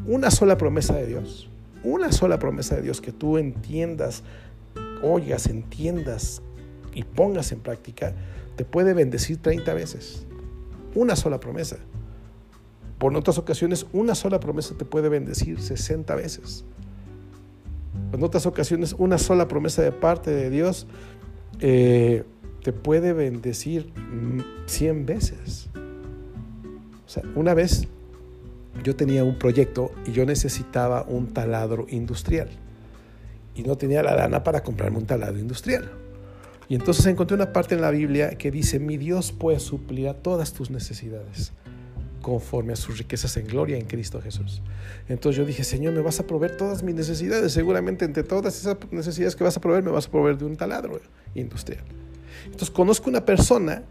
una 0.06 0.30
sola 0.30 0.58
promesa 0.58 0.94
de 0.94 1.06
Dios, 1.06 1.48
una 1.82 2.12
sola 2.12 2.38
promesa 2.38 2.76
de 2.76 2.82
Dios 2.82 3.00
que 3.00 3.12
tú 3.12 3.38
entiendas, 3.38 4.22
oigas, 5.02 5.46
entiendas 5.46 6.42
y 6.94 7.04
pongas 7.04 7.52
en 7.52 7.60
práctica, 7.60 8.12
te 8.56 8.64
puede 8.64 8.92
bendecir 8.92 9.38
30 9.38 9.72
veces. 9.74 10.26
Una 10.94 11.16
sola 11.16 11.40
promesa. 11.40 11.78
Por 12.98 13.14
otras 13.16 13.38
ocasiones, 13.38 13.86
una 13.92 14.14
sola 14.14 14.40
promesa 14.40 14.76
te 14.76 14.84
puede 14.84 15.08
bendecir 15.08 15.60
60 15.60 16.14
veces. 16.14 16.64
En 18.12 18.22
otras 18.22 18.46
ocasiones, 18.46 18.94
una 18.98 19.18
sola 19.18 19.48
promesa 19.48 19.82
de 19.82 19.92
parte 19.92 20.30
de 20.30 20.50
Dios 20.50 20.86
eh, 21.60 22.24
te 22.62 22.72
puede 22.72 23.12
bendecir 23.12 23.92
100 24.66 25.06
veces. 25.06 25.68
O 27.06 27.08
sea, 27.08 27.24
una 27.34 27.54
vez 27.54 27.88
yo 28.82 28.94
tenía 28.94 29.24
un 29.24 29.38
proyecto 29.38 29.90
y 30.06 30.12
yo 30.12 30.24
necesitaba 30.24 31.04
un 31.08 31.32
taladro 31.32 31.86
industrial. 31.88 32.48
Y 33.56 33.62
no 33.62 33.76
tenía 33.76 34.02
la 34.02 34.14
lana 34.16 34.42
para 34.42 34.62
comprarme 34.62 34.98
un 34.98 35.06
taladro 35.06 35.38
industrial. 35.38 35.90
Y 36.68 36.76
entonces 36.76 37.04
encontré 37.06 37.34
una 37.34 37.52
parte 37.52 37.74
en 37.74 37.82
la 37.82 37.90
Biblia 37.90 38.30
que 38.30 38.50
dice, 38.50 38.78
mi 38.78 38.96
Dios 38.96 39.32
puede 39.32 39.60
suplir 39.60 40.08
a 40.08 40.14
todas 40.14 40.52
tus 40.52 40.70
necesidades 40.70 41.52
conforme 42.24 42.72
a 42.72 42.76
sus 42.76 42.96
riquezas 42.96 43.36
en 43.36 43.46
gloria 43.46 43.76
en 43.76 43.84
Cristo 43.84 44.18
Jesús. 44.22 44.62
Entonces 45.10 45.36
yo 45.36 45.44
dije, 45.44 45.62
Señor, 45.62 45.92
me 45.92 46.00
vas 46.00 46.20
a 46.20 46.26
proveer 46.26 46.56
todas 46.56 46.82
mis 46.82 46.94
necesidades. 46.94 47.52
Seguramente 47.52 48.06
entre 48.06 48.22
todas 48.22 48.58
esas 48.58 48.78
necesidades 48.90 49.36
que 49.36 49.44
vas 49.44 49.58
a 49.58 49.60
proveer, 49.60 49.84
me 49.84 49.90
vas 49.90 50.06
a 50.06 50.10
proveer 50.10 50.38
de 50.38 50.46
un 50.46 50.56
taladro 50.56 51.00
industrial. 51.34 51.84
Entonces 52.46 52.70
conozco 52.70 53.10
una 53.10 53.26
persona 53.26 53.82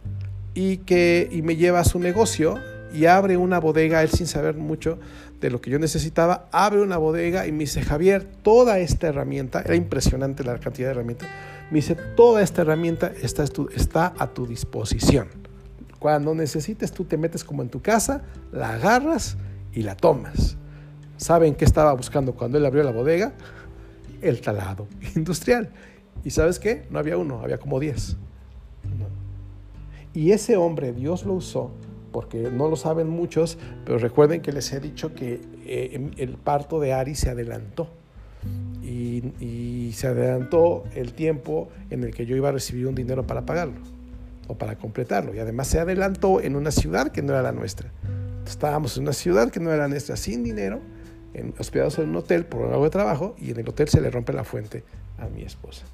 y 0.56 0.78
que 0.78 1.30
y 1.32 1.44
me 1.44 1.58
lleva 1.58 1.80
a 1.80 1.86
su 1.86 2.00
negocio 2.00 2.58
y 2.92 3.06
abre 3.06 3.38
una 3.38 3.60
bodega, 3.60 4.02
él 4.02 4.10
sin 4.10 4.26
saber 4.26 4.56
mucho 4.56 4.98
de 5.40 5.52
lo 5.52 5.62
que 5.62 5.70
yo 5.70 5.78
necesitaba, 5.78 6.50
abre 6.52 6.82
una 6.82 6.98
bodega 6.98 7.46
y 7.46 7.52
me 7.52 7.60
dice, 7.60 7.84
Javier, 7.84 8.24
toda 8.42 8.80
esta 8.80 9.08
herramienta, 9.08 9.62
era 9.62 9.76
impresionante 9.76 10.44
la 10.44 10.58
cantidad 10.58 10.88
de 10.88 10.92
herramientas, 10.94 11.30
me 11.70 11.76
dice, 11.78 11.96
toda 12.16 12.42
esta 12.42 12.64
herramienta 12.64 13.12
está, 13.22 13.44
está 13.76 14.14
a 14.18 14.34
tu 14.34 14.48
disposición. 14.48 15.43
Cuando 16.04 16.36
necesites, 16.36 16.92
tú 16.92 17.06
te 17.06 17.16
metes 17.16 17.46
como 17.46 17.62
en 17.62 17.70
tu 17.70 17.82
casa, 17.82 18.24
la 18.52 18.74
agarras 18.74 19.38
y 19.72 19.84
la 19.84 19.96
tomas. 19.96 20.58
¿Saben 21.16 21.56
qué 21.56 21.64
estaba 21.64 21.94
buscando 21.94 22.36
cuando 22.36 22.58
él 22.58 22.66
abrió 22.66 22.84
la 22.84 22.92
bodega? 22.92 23.32
El 24.22 24.42
talado 24.42 24.86
industrial. 25.16 25.70
¿Y 26.26 26.32
sabes 26.32 26.60
qué? 26.60 26.86
No 26.90 27.00
había 27.00 27.16
uno, 27.16 27.40
había 27.40 27.58
como 27.58 27.80
diez. 27.80 28.18
Y 30.14 30.32
ese 30.32 30.58
hombre 30.58 30.92
Dios 30.92 31.24
lo 31.24 31.36
usó 31.36 31.72
porque 32.12 32.52
no 32.52 32.68
lo 32.68 32.76
saben 32.76 33.08
muchos, 33.08 33.58
pero 33.86 33.98
recuerden 33.98 34.42
que 34.42 34.52
les 34.52 34.74
he 34.74 34.82
dicho 34.82 35.16
que 35.16 35.40
eh, 35.66 36.12
el 36.18 36.36
parto 36.36 36.82
de 36.82 36.92
Ari 36.92 37.16
se 37.16 37.30
adelantó. 37.30 37.88
Y, 38.84 39.94
se 39.94 40.08
adelantó 40.08 40.84
el 40.96 41.14
tiempo 41.14 41.70
en 41.90 42.04
el 42.04 42.14
que 42.14 42.26
yo 42.26 42.36
iba 42.36 42.50
a 42.50 42.52
recibir 42.52 42.88
un 42.88 42.96
dinero 42.96 43.26
para 43.26 43.46
pagarlo 43.46 43.93
o 44.48 44.58
para 44.58 44.78
completarlo. 44.78 45.34
Y 45.34 45.40
además 45.40 45.68
se 45.68 45.80
adelantó 45.80 46.42
en 46.42 46.56
una 46.56 46.72
ciudad 46.72 47.12
que 47.12 47.22
no 47.22 47.34
era 47.34 47.42
la 47.42 47.52
nuestra. 47.52 47.92
Estábamos 48.46 48.98
en 48.98 49.04
una 49.04 49.14
ciudad 49.14 49.52
que 49.52 49.60
no 49.60 49.70
era 49.70 49.84
la 49.84 49.88
nuestra, 49.88 50.18
sin 50.18 50.44
dinero, 50.44 50.82
en, 51.34 51.54
hospedados 51.58 52.00
en 52.00 52.10
un 52.10 52.18
hotel 52.18 52.46
por 52.46 52.72
algo 52.72 52.84
de 52.84 52.90
trabajo, 52.90 53.36
y 53.38 53.52
en 53.52 53.60
el 53.60 53.70
hotel 53.70 53.88
se 53.88 54.02
le 54.02 54.12
rompe 54.12 54.34
la 54.34 54.44
fuente 54.44 54.84
a 55.18 55.28
mi 55.28 55.44
esposa. 55.44 55.86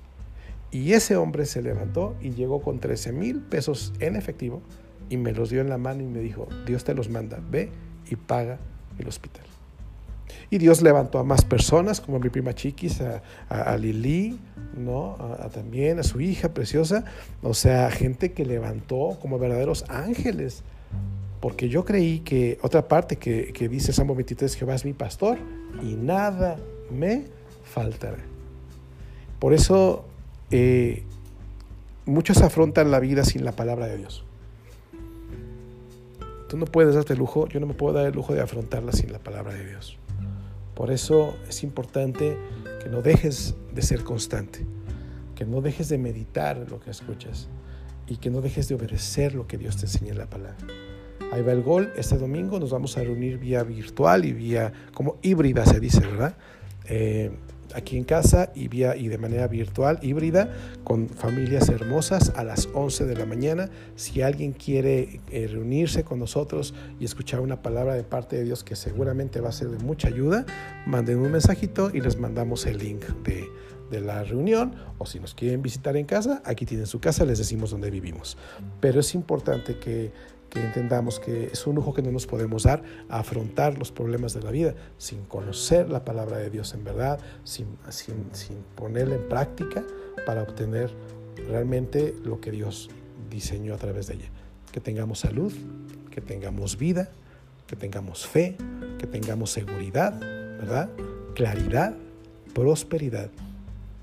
Y 0.72 0.94
ese 0.94 1.16
hombre 1.16 1.46
se 1.46 1.62
levantó 1.62 2.16
y 2.22 2.32
llegó 2.32 2.62
con 2.62 2.80
13 2.80 3.12
mil 3.12 3.42
pesos 3.42 3.94
en 4.00 4.16
efectivo 4.16 4.62
y 5.10 5.18
me 5.18 5.34
los 5.34 5.50
dio 5.50 5.62
en 5.62 5.70
la 5.70 5.78
mano 5.78 6.04
y 6.04 6.06
me 6.06 6.20
dijo, 6.20 6.48
Dios 6.66 6.84
te 6.84 6.94
los 6.94 7.10
manda, 7.10 7.40
ve 7.50 7.72
y 8.10 8.16
paga 8.16 8.60
el 9.00 9.08
hospital. 9.08 9.46
Y 10.50 10.58
Dios 10.58 10.82
levantó 10.82 11.20
a 11.20 11.24
más 11.24 11.46
personas, 11.46 12.02
como 12.02 12.18
a 12.18 12.20
mi 12.20 12.30
prima 12.30 12.54
Chiquis, 12.54 13.02
a, 13.50 13.78
Lili, 13.78 14.40
¿no? 14.78 15.16
A, 15.20 15.50
también 15.50 16.00
a 16.00 16.04
su 16.04 16.22
hija 16.22 16.54
preciosa. 16.54 17.06
O 17.42 17.54
sea, 17.54 17.92
gente 17.92 18.34
que 18.34 18.46
levantó 18.46 19.18
como 19.22 19.40
verdaderos 19.40 19.86
ángeles. 19.90 20.64
Porque 21.40 21.70
yo 21.70 21.86
creí 21.86 22.20
que 22.20 22.60
otra 22.62 22.88
parte 22.88 23.16
que, 23.16 23.54
que 23.54 23.70
dice 23.70 23.94
Salmo 23.94 24.16
23, 24.16 24.56
Jehová 24.56 24.76
es 24.76 24.86
mi 24.86 24.94
pastor 24.94 25.38
y 25.82 25.96
nada 25.96 26.58
me 26.92 27.26
faltará. 27.64 28.18
Por 29.40 29.54
eso 29.54 30.06
eh, 30.52 31.04
muchos 32.06 32.42
afrontan 32.42 32.92
la 32.92 33.00
vida 33.00 33.24
sin 33.24 33.46
la 33.46 33.54
palabra 33.54 33.88
de 33.88 33.98
Dios. 33.98 34.26
Tú 36.50 36.58
no 36.58 36.66
puedes 36.66 36.96
darte 36.96 37.14
el 37.14 37.20
lujo, 37.20 37.48
yo 37.48 37.60
no 37.60 37.68
me 37.68 37.76
puedo 37.76 37.94
dar 37.94 38.08
el 38.08 38.14
lujo 38.14 38.34
de 38.34 38.42
afrontarla 38.42 38.92
sin 38.92 39.12
la 39.12 39.20
palabra 39.20 39.54
de 39.54 39.66
Dios. 39.66 39.98
Por 40.80 40.92
eso 40.92 41.36
es 41.50 41.62
importante 41.64 42.38
que 42.82 42.88
no 42.88 43.02
dejes 43.02 43.54
de 43.76 43.82
ser 43.82 44.06
constante, 44.06 44.66
que 45.36 45.44
no 45.44 45.60
dejes 45.60 45.90
de 45.90 45.98
meditar 45.98 46.66
lo 46.70 46.80
que 46.80 46.90
escuchas 46.90 47.50
y 48.08 48.16
que 48.16 48.30
no 48.30 48.40
dejes 48.40 48.70
de 48.70 48.76
obedecer 48.76 49.36
lo 49.36 49.46
que 49.46 49.58
Dios 49.58 49.76
te 49.76 49.88
enseña 49.88 50.14
en 50.14 50.20
la 50.20 50.30
palabra. 50.30 50.66
Ahí 51.34 51.42
va 51.42 51.52
el 51.52 51.64
gol. 51.64 51.92
Este 51.98 52.18
domingo 52.18 52.62
nos 52.62 52.72
vamos 52.72 52.96
a 52.96 53.04
reunir 53.04 53.40
vía 53.40 53.62
virtual 53.64 54.24
y 54.24 54.32
vía 54.32 54.72
como 54.94 55.18
híbrida 55.22 55.66
se 55.66 55.82
dice, 55.82 56.00
¿verdad? 56.00 56.38
Eh, 56.86 57.30
aquí 57.76 57.98
en 57.98 58.04
casa 58.04 58.52
y, 58.56 58.66
y 58.66 59.08
de 59.08 59.18
manera 59.18 59.48
virtual, 59.48 60.00
híbrida, 60.02 60.54
con 60.84 61.10
familias 61.10 61.70
hermosas 61.70 62.34
a 62.36 62.44
las 62.44 62.70
11 62.74 63.06
de 63.06 63.16
la 63.16 63.26
mañana. 63.26 63.70
Si 63.96 64.22
alguien 64.22 64.54
quiere 64.54 65.22
eh, 65.32 65.48
reunirse 65.48 66.04
con 66.04 66.20
nosotros 66.20 66.74
y 67.00 67.06
escuchar 67.06 67.40
una 67.40 67.62
palabra 67.62 67.96
de 67.96 68.04
parte 68.04 68.38
de 68.38 68.44
Dios 68.44 68.64
que 68.64 68.76
seguramente 68.76 69.42
va 69.42 69.50
a 69.50 69.54
ser 69.54 69.70
de 69.70 69.84
mucha 69.84 70.08
ayuda, 70.08 70.46
manden 70.86 71.20
un 71.20 71.32
mensajito 71.32 71.92
y 71.94 72.02
les 72.02 72.18
mandamos 72.18 72.66
el 72.66 72.78
link 72.78 73.06
de, 73.24 73.48
de 73.90 74.02
la 74.02 74.24
reunión 74.24 74.76
o 74.98 75.06
si 75.06 75.20
nos 75.20 75.34
quieren 75.34 75.62
visitar 75.62 75.98
en 75.98 76.06
casa, 76.06 76.42
aquí 76.46 76.66
tienen 76.66 76.88
su 76.88 77.00
casa, 77.00 77.26
les 77.26 77.38
decimos 77.38 77.72
dónde 77.72 77.90
vivimos. 77.90 78.38
Pero 78.80 79.00
es 79.00 79.16
importante 79.16 79.78
que 79.80 80.12
que 80.50 80.60
entendamos 80.60 81.20
que 81.20 81.46
es 81.46 81.68
un 81.68 81.76
lujo 81.76 81.94
que 81.94 82.02
no 82.02 82.12
nos 82.12 82.26
podemos 82.26 82.64
dar 82.64 82.84
a 83.10 83.20
afrontar 83.20 83.78
los 83.78 83.92
problemas 83.92 84.34
de 84.34 84.42
la 84.42 84.52
vida 84.52 84.76
sin 84.98 85.24
conocer 85.26 85.90
la 85.90 86.04
palabra 86.04 86.38
de 86.38 86.50
Dios 86.50 86.74
en 86.74 86.84
verdad, 86.84 87.20
sin, 87.44 87.68
sin, 87.90 88.30
sin 88.34 88.58
ponerla 88.76 89.16
en 89.16 89.28
práctica 89.28 89.84
para 90.26 90.44
obtener 90.44 90.92
realmente 91.48 92.16
lo 92.24 92.42
que 92.42 92.52
Dios 92.52 92.90
diseñó 93.30 93.74
a 93.74 93.78
través 93.78 94.08
de 94.08 94.16
ella. 94.16 94.30
Que 94.72 94.80
tengamos 94.80 95.20
salud, 95.20 95.54
que 96.12 96.22
tengamos 96.22 96.78
vida, 96.78 97.10
que 97.68 97.76
tengamos 97.76 98.28
fe, 98.28 98.58
que 98.98 99.08
tengamos 99.08 99.52
seguridad, 99.52 100.20
¿verdad? 100.20 100.90
Claridad, 101.36 101.96
prosperidad 102.54 103.30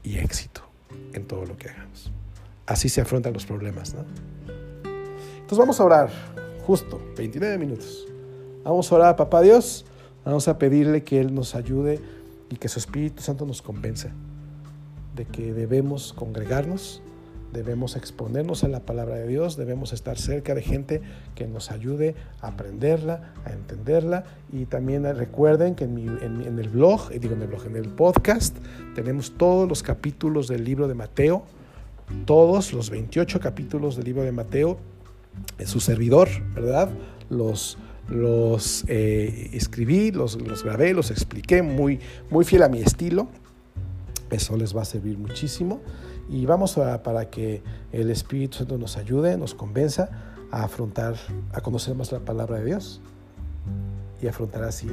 y 0.02 0.18
éxito 0.18 0.62
en 1.12 1.26
todo 1.26 1.44
lo 1.44 1.56
que 1.56 1.68
hagamos. 1.68 2.12
Así 2.66 2.88
se 2.88 3.00
afrontan 3.00 3.32
los 3.32 3.46
problemas, 3.46 3.94
¿no? 3.94 4.04
Entonces 5.46 5.60
vamos 5.60 5.78
a 5.78 5.84
orar, 5.84 6.10
justo, 6.66 7.00
29 7.16 7.56
minutos. 7.56 8.04
Vamos 8.64 8.90
a 8.90 8.94
orar 8.96 9.08
a 9.10 9.16
Papá 9.16 9.42
Dios, 9.42 9.86
vamos 10.24 10.48
a 10.48 10.58
pedirle 10.58 11.04
que 11.04 11.20
Él 11.20 11.32
nos 11.32 11.54
ayude 11.54 12.00
y 12.50 12.56
que 12.56 12.68
su 12.68 12.80
Espíritu 12.80 13.22
Santo 13.22 13.46
nos 13.46 13.62
convenza 13.62 14.10
de 15.14 15.24
que 15.24 15.54
debemos 15.54 16.12
congregarnos, 16.14 17.00
debemos 17.52 17.94
exponernos 17.94 18.64
a 18.64 18.68
la 18.68 18.80
palabra 18.80 19.14
de 19.14 19.28
Dios, 19.28 19.56
debemos 19.56 19.92
estar 19.92 20.18
cerca 20.18 20.52
de 20.52 20.62
gente 20.62 21.00
que 21.36 21.46
nos 21.46 21.70
ayude 21.70 22.16
a 22.40 22.48
aprenderla, 22.48 23.32
a 23.44 23.52
entenderla. 23.52 24.24
Y 24.52 24.64
también 24.64 25.04
recuerden 25.14 25.76
que 25.76 25.84
en, 25.84 26.58
el 26.58 26.68
blog, 26.70 27.08
digo 27.10 27.34
en 27.34 27.42
el 27.42 27.46
blog, 27.46 27.66
en 27.66 27.76
el 27.76 27.88
podcast, 27.90 28.56
tenemos 28.96 29.34
todos 29.38 29.68
los 29.68 29.84
capítulos 29.84 30.48
del 30.48 30.64
libro 30.64 30.88
de 30.88 30.94
Mateo, 30.94 31.44
todos 32.24 32.72
los 32.72 32.90
28 32.90 33.38
capítulos 33.38 33.94
del 33.94 34.06
libro 34.06 34.24
de 34.24 34.32
Mateo, 34.32 34.78
su 35.64 35.80
servidor, 35.80 36.28
¿verdad? 36.54 36.90
Los, 37.30 37.78
los 38.08 38.84
eh, 38.88 39.50
escribí, 39.52 40.12
los, 40.12 40.40
los, 40.40 40.64
grabé, 40.64 40.94
los 40.94 41.10
expliqué 41.10 41.62
muy, 41.62 42.00
muy 42.30 42.44
fiel 42.44 42.62
a 42.62 42.68
mi 42.68 42.80
estilo. 42.80 43.28
Eso 44.30 44.56
les 44.56 44.76
va 44.76 44.82
a 44.82 44.84
servir 44.84 45.18
muchísimo 45.18 45.80
y 46.28 46.44
vamos 46.46 46.78
a, 46.78 47.02
para 47.02 47.30
que 47.30 47.62
el 47.92 48.10
Espíritu 48.10 48.58
Santo 48.58 48.78
nos 48.78 48.96
ayude, 48.96 49.36
nos 49.36 49.54
convenza 49.54 50.10
a 50.50 50.64
afrontar, 50.64 51.14
a 51.52 51.60
conocer 51.60 51.94
más 51.94 52.12
la 52.12 52.20
palabra 52.20 52.58
de 52.58 52.64
Dios 52.66 53.00
y 54.20 54.26
afrontar 54.26 54.64
así 54.64 54.88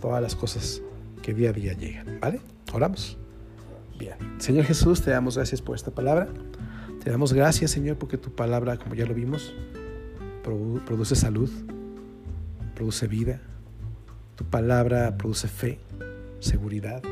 todas 0.00 0.22
las 0.22 0.36
cosas 0.36 0.82
que 1.22 1.34
día 1.34 1.50
a 1.50 1.52
día 1.52 1.72
llegan. 1.72 2.20
¿Vale? 2.20 2.40
Oramos. 2.72 3.18
Bien. 3.98 4.14
Señor 4.38 4.64
Jesús, 4.64 5.02
te 5.02 5.10
damos 5.10 5.36
gracias 5.36 5.60
por 5.60 5.74
esta 5.74 5.90
palabra. 5.90 6.28
Te 7.02 7.10
damos 7.10 7.32
gracias, 7.32 7.72
Señor, 7.72 7.96
porque 7.96 8.16
tu 8.16 8.30
palabra, 8.30 8.76
como 8.76 8.94
ya 8.94 9.06
lo 9.06 9.14
vimos, 9.14 9.54
produce 10.86 11.14
salud, 11.14 11.50
produce 12.74 13.06
vida. 13.06 13.40
Tu 14.36 14.44
palabra 14.44 15.16
produce 15.16 15.48
fe, 15.48 15.78
seguridad, 16.40 17.02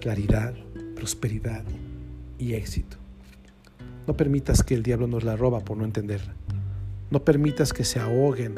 claridad, 0.00 0.54
prosperidad 0.94 1.64
y 2.38 2.54
éxito. 2.54 2.96
No 4.06 4.16
permitas 4.16 4.62
que 4.62 4.74
el 4.74 4.82
diablo 4.82 5.06
nos 5.06 5.24
la 5.24 5.36
roba 5.36 5.60
por 5.60 5.76
no 5.76 5.84
entenderla. 5.84 6.34
No 7.10 7.24
permitas 7.24 7.72
que 7.72 7.84
se 7.84 7.98
ahoguen 7.98 8.56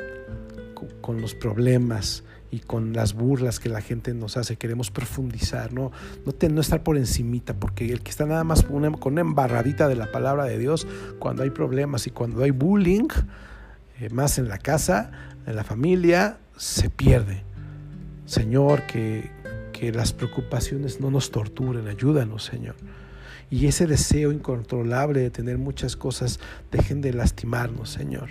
con 1.00 1.20
los 1.20 1.34
problemas 1.34 2.24
y 2.50 2.60
con 2.60 2.92
las 2.92 3.14
burlas 3.14 3.60
que 3.60 3.68
la 3.68 3.80
gente 3.80 4.12
nos 4.12 4.36
hace. 4.36 4.56
Queremos 4.56 4.90
profundizar, 4.90 5.72
no, 5.72 5.92
no, 6.24 6.60
estar 6.60 6.82
por 6.82 6.96
encimita, 6.96 7.54
porque 7.54 7.90
el 7.92 8.02
que 8.02 8.10
está 8.10 8.26
nada 8.26 8.44
más 8.44 8.64
con 8.64 8.84
una 9.12 9.20
embarradita 9.20 9.88
de 9.88 9.96
la 9.96 10.10
palabra 10.10 10.44
de 10.44 10.58
Dios, 10.58 10.86
cuando 11.18 11.42
hay 11.42 11.50
problemas 11.50 12.06
y 12.06 12.10
cuando 12.10 12.42
hay 12.42 12.50
bullying, 12.50 13.08
eh, 14.00 14.08
más 14.10 14.38
en 14.38 14.48
la 14.48 14.58
casa, 14.58 15.10
en 15.46 15.56
la 15.56 15.64
familia, 15.64 16.38
se 16.56 16.90
pierde. 16.90 17.42
Señor, 18.26 18.86
que, 18.86 19.30
que 19.72 19.92
las 19.92 20.12
preocupaciones 20.12 21.00
no 21.00 21.10
nos 21.10 21.30
torturen, 21.30 21.88
ayúdanos, 21.88 22.44
Señor. 22.44 22.76
Y 23.50 23.66
ese 23.66 23.86
deseo 23.86 24.30
incontrolable 24.30 25.20
de 25.20 25.30
tener 25.30 25.58
muchas 25.58 25.96
cosas 25.96 26.38
dejen 26.70 27.00
de 27.00 27.12
lastimarnos, 27.12 27.90
Señor, 27.90 28.30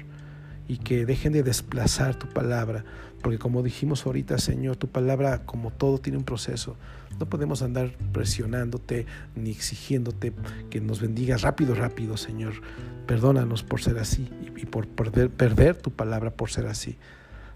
y 0.68 0.78
que 0.78 1.06
dejen 1.06 1.34
de 1.34 1.44
desplazar 1.44 2.18
tu 2.18 2.28
palabra, 2.30 2.86
porque 3.22 3.38
como 3.38 3.64
dijimos 3.64 4.06
ahorita, 4.06 4.38
Señor, 4.38 4.78
tu 4.78 4.88
palabra 4.88 5.46
como 5.46 5.72
todo 5.72 5.98
tiene 5.98 6.18
un 6.18 6.24
proceso. 6.24 6.78
No 7.20 7.26
podemos 7.28 7.62
andar 7.62 7.92
presionándote 8.14 9.06
ni 9.36 9.52
exigiéndote 9.52 10.32
que 10.70 10.80
nos 10.80 11.02
bendigas 11.02 11.42
rápido, 11.42 11.76
rápido, 11.76 12.16
Señor. 12.16 12.54
Perdónanos 13.08 13.64
por 13.64 13.82
ser 13.82 13.98
así 14.00 14.30
y 14.56 14.66
por 14.66 14.88
perder, 14.88 15.76
tu 15.76 15.92
palabra 15.92 16.32
por 16.32 16.50
ser 16.50 16.68
así. 16.68 16.98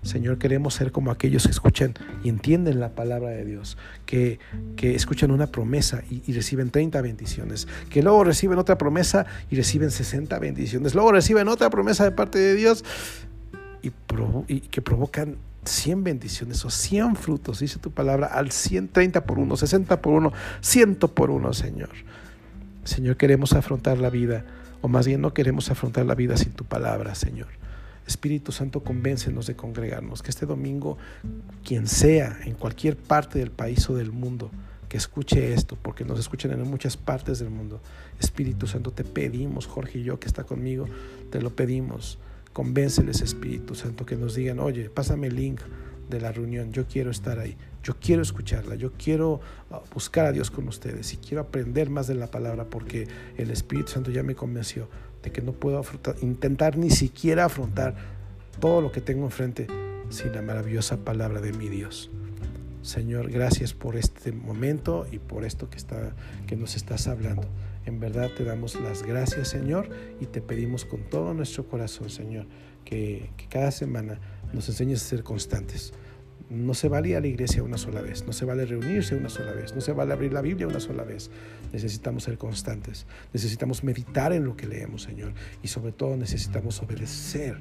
Señor, 0.02 0.38
queremos 0.38 0.74
ser 0.74 0.92
como 0.92 1.12
aquellos 1.12 1.46
que 1.46 1.52
escuchan 1.52 1.94
y 2.26 2.30
entienden 2.30 2.82
la 2.82 2.90
palabra 2.90 3.30
de 3.30 3.46
Dios, 3.46 3.78
que, 4.06 4.38
que 4.76 4.96
escuchan 4.96 5.32
una 5.32 5.48
promesa 5.48 6.04
y, 6.10 6.34
reciben 6.34 6.72
30 6.72 7.02
bendiciones, 7.02 7.70
que 7.90 8.04
luego 8.04 8.26
reciben 8.26 8.60
otra 8.60 8.78
promesa 8.78 9.26
y 9.50 9.56
reciben 9.56 9.92
60 9.92 10.38
bendiciones, 10.40 10.94
luego 10.94 11.14
reciben 11.14 11.48
otra 11.48 11.70
promesa 11.70 12.04
de 12.04 12.12
parte 12.12 12.38
de 12.38 12.54
Dios 12.54 12.84
y 13.82 14.60
que 14.60 14.82
provocan 14.82 15.38
100 15.66 16.04
bendiciones 16.04 16.64
o 16.66 16.70
100 16.70 17.16
frutos, 17.16 17.60
dice 17.60 17.80
tu 17.80 17.92
palabra, 17.92 18.28
al 18.28 18.52
100, 18.52 18.90
30 18.90 19.26
por 19.26 19.40
uno, 19.40 19.58
60 19.58 20.02
por 20.02 20.14
uno, 20.14 20.34
100 20.62 20.96
por 20.96 21.32
uno, 21.32 21.54
Señor. 21.54 21.90
Señor, 22.84 23.18
queremos 23.18 23.54
afrontar 23.54 23.98
la 23.98 24.10
vida, 24.10 24.46
o 24.82 24.88
más 24.88 25.08
bien 25.08 25.22
no 25.22 25.34
queremos 25.34 25.72
afrontar 25.72 26.06
la 26.06 26.16
vida 26.16 26.38
sin 26.38 26.52
tu 26.52 26.66
palabra, 26.66 27.16
Señor. 27.16 27.48
Espíritu 28.06 28.52
Santo, 28.52 28.84
convéncenos 28.84 29.48
de 29.48 29.56
congregarnos, 29.56 30.22
que 30.22 30.30
este 30.30 30.46
domingo, 30.46 30.98
quien 31.64 31.88
sea, 31.88 32.38
en 32.44 32.56
cualquier 32.56 32.98
parte 32.98 33.40
del 33.40 33.52
país 33.52 33.90
o 33.90 33.96
del 33.96 34.12
mundo, 34.12 34.52
que 34.90 34.98
escuche 34.98 35.54
esto, 35.54 35.78
porque 35.82 36.04
nos 36.04 36.20
escuchan 36.20 36.52
en 36.52 36.70
muchas 36.70 36.98
partes 36.98 37.40
del 37.40 37.50
mundo. 37.50 37.82
Espíritu 38.20 38.68
Santo, 38.68 38.92
te 38.92 39.04
pedimos, 39.04 39.66
Jorge 39.66 40.00
y 40.00 40.04
yo 40.04 40.20
que 40.20 40.28
está 40.28 40.44
conmigo, 40.44 40.86
te 41.32 41.42
lo 41.42 41.56
pedimos. 41.56 42.20
Convénceles, 42.54 43.22
Espíritu 43.22 43.76
Santo, 43.76 44.06
que 44.06 44.16
nos 44.16 44.36
digan, 44.36 44.60
oye, 44.60 44.90
pásame 44.90 45.28
el 45.28 45.36
link 45.36 45.62
de 46.10 46.22
la 46.22 46.32
reunión, 46.32 46.72
yo 46.72 46.86
quiero 46.86 47.12
estar 47.12 47.40
ahí, 47.40 47.58
yo 47.82 47.96
quiero 48.00 48.22
escucharla, 48.22 48.76
yo 48.76 48.92
quiero 48.94 49.42
ah, 49.72 49.82
buscar 49.94 50.26
a 50.26 50.32
Dios 50.32 50.52
con 50.52 50.68
ustedes 50.68 51.14
y 51.14 51.18
quiero 51.18 51.42
aprender 51.42 51.90
más 51.90 52.08
de 52.08 52.16
la 52.16 52.28
palabra 52.28 52.66
porque 52.66 53.08
el 53.38 53.50
Espíritu 53.50 53.92
Santo 53.92 54.12
ya 54.12 54.24
me 54.24 54.36
convenció 54.36 54.88
de 55.24 55.32
que 55.32 55.42
no 55.42 55.54
puedo 55.54 55.84
intentar 56.22 56.78
ni 56.78 56.90
siquiera 56.90 57.46
afrontar 57.46 57.96
todo 58.60 58.82
lo 58.82 58.92
que 58.92 59.02
tengo 59.02 59.26
enfrente 59.26 59.68
sin 60.10 60.34
la 60.34 60.42
maravillosa 60.42 60.98
palabra 60.98 61.42
de 61.42 61.54
mi 61.54 61.70
Dios. 61.70 62.12
Señor, 62.82 63.32
gracias 63.32 63.74
por 63.74 63.96
este 63.96 64.34
momento 64.34 65.08
y 65.10 65.18
por 65.18 65.46
esto 65.46 65.70
que, 65.70 65.78
está, 65.78 66.14
que 66.48 66.58
nos 66.58 66.76
estás 66.76 67.08
hablando. 67.08 67.48
En 67.86 68.00
verdad 68.00 68.32
te 68.36 68.44
damos 68.46 68.80
las 68.80 69.04
gracias, 69.04 69.50
Señor, 69.50 69.90
y 70.22 70.26
te 70.26 70.42
pedimos 70.42 70.86
con 70.86 71.02
todo 71.10 71.34
nuestro 71.34 71.68
corazón, 71.68 72.10
Señor, 72.10 72.46
que, 72.86 73.30
cada 73.50 73.72
semana 73.72 74.20
nos 74.54 74.70
enseñes 74.70 75.02
a 75.04 75.06
ser 75.06 75.24
constantes. 75.24 75.94
No 76.50 76.74
se 76.74 76.88
vale 76.88 77.10
ir 77.10 77.18
a 77.18 77.22
la 77.22 77.28
iglesia 77.28 77.64
una 77.64 77.78
sola 77.78 78.02
vez, 78.02 78.26
no 78.26 78.32
se 78.32 78.46
vale 78.46 78.66
reunirse 78.66 79.16
una 79.16 79.30
sola 79.30 79.54
vez, 79.54 79.74
no 79.74 79.82
se 79.82 79.92
vale 79.92 80.14
abrir 80.14 80.32
la 80.32 80.42
Biblia 80.42 80.68
una 80.68 80.80
sola 80.80 81.04
vez. 81.04 81.30
Necesitamos 81.74 82.24
ser 82.24 82.38
constantes, 82.38 83.06
necesitamos 83.34 83.84
meditar 83.84 84.32
en 84.32 84.46
lo 84.46 84.56
que 84.56 84.68
leemos, 84.68 85.04
Señor, 85.04 85.34
y 85.62 85.68
sobre 85.68 85.92
todo 85.92 86.16
necesitamos 86.16 86.82
obedecer, 86.82 87.58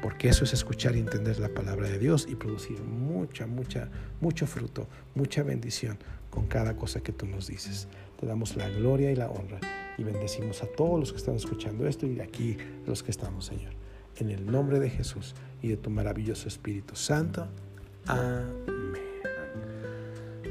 porque 0.00 0.28
eso 0.28 0.44
es 0.44 0.52
escuchar 0.52 0.96
y 0.96 1.00
entender 1.00 1.40
la 1.40 1.48
palabra 1.48 1.88
de 1.88 1.98
Dios 1.98 2.26
y 2.30 2.36
producir 2.36 2.80
mucha, 2.80 3.46
mucha, 3.46 3.90
mucho 4.20 4.46
fruto, 4.46 4.88
mucha 5.14 5.42
bendición 5.42 5.98
con 6.30 6.46
cada 6.46 6.76
cosa 6.76 7.00
que 7.00 7.12
tú 7.12 7.26
nos 7.26 7.48
dices. 7.48 7.88
Te 8.18 8.26
damos 8.26 8.56
la 8.56 8.68
gloria 8.68 9.10
y 9.10 9.16
la 9.16 9.28
honra 9.28 9.60
y 9.98 10.04
bendecimos 10.04 10.62
a 10.62 10.66
todos 10.66 10.98
los 10.98 11.12
que 11.12 11.18
están 11.18 11.36
escuchando 11.36 11.86
esto 11.86 12.06
y 12.06 12.20
aquí 12.20 12.56
los 12.86 13.02
que 13.02 13.10
estamos, 13.10 13.46
Señor. 13.46 13.72
En 14.16 14.30
el 14.30 14.50
nombre 14.50 14.80
de 14.80 14.88
Jesús 14.88 15.34
y 15.62 15.68
de 15.68 15.76
tu 15.76 15.90
maravilloso 15.90 16.48
Espíritu 16.48 16.96
Santo. 16.96 17.46
Amén. 18.06 18.66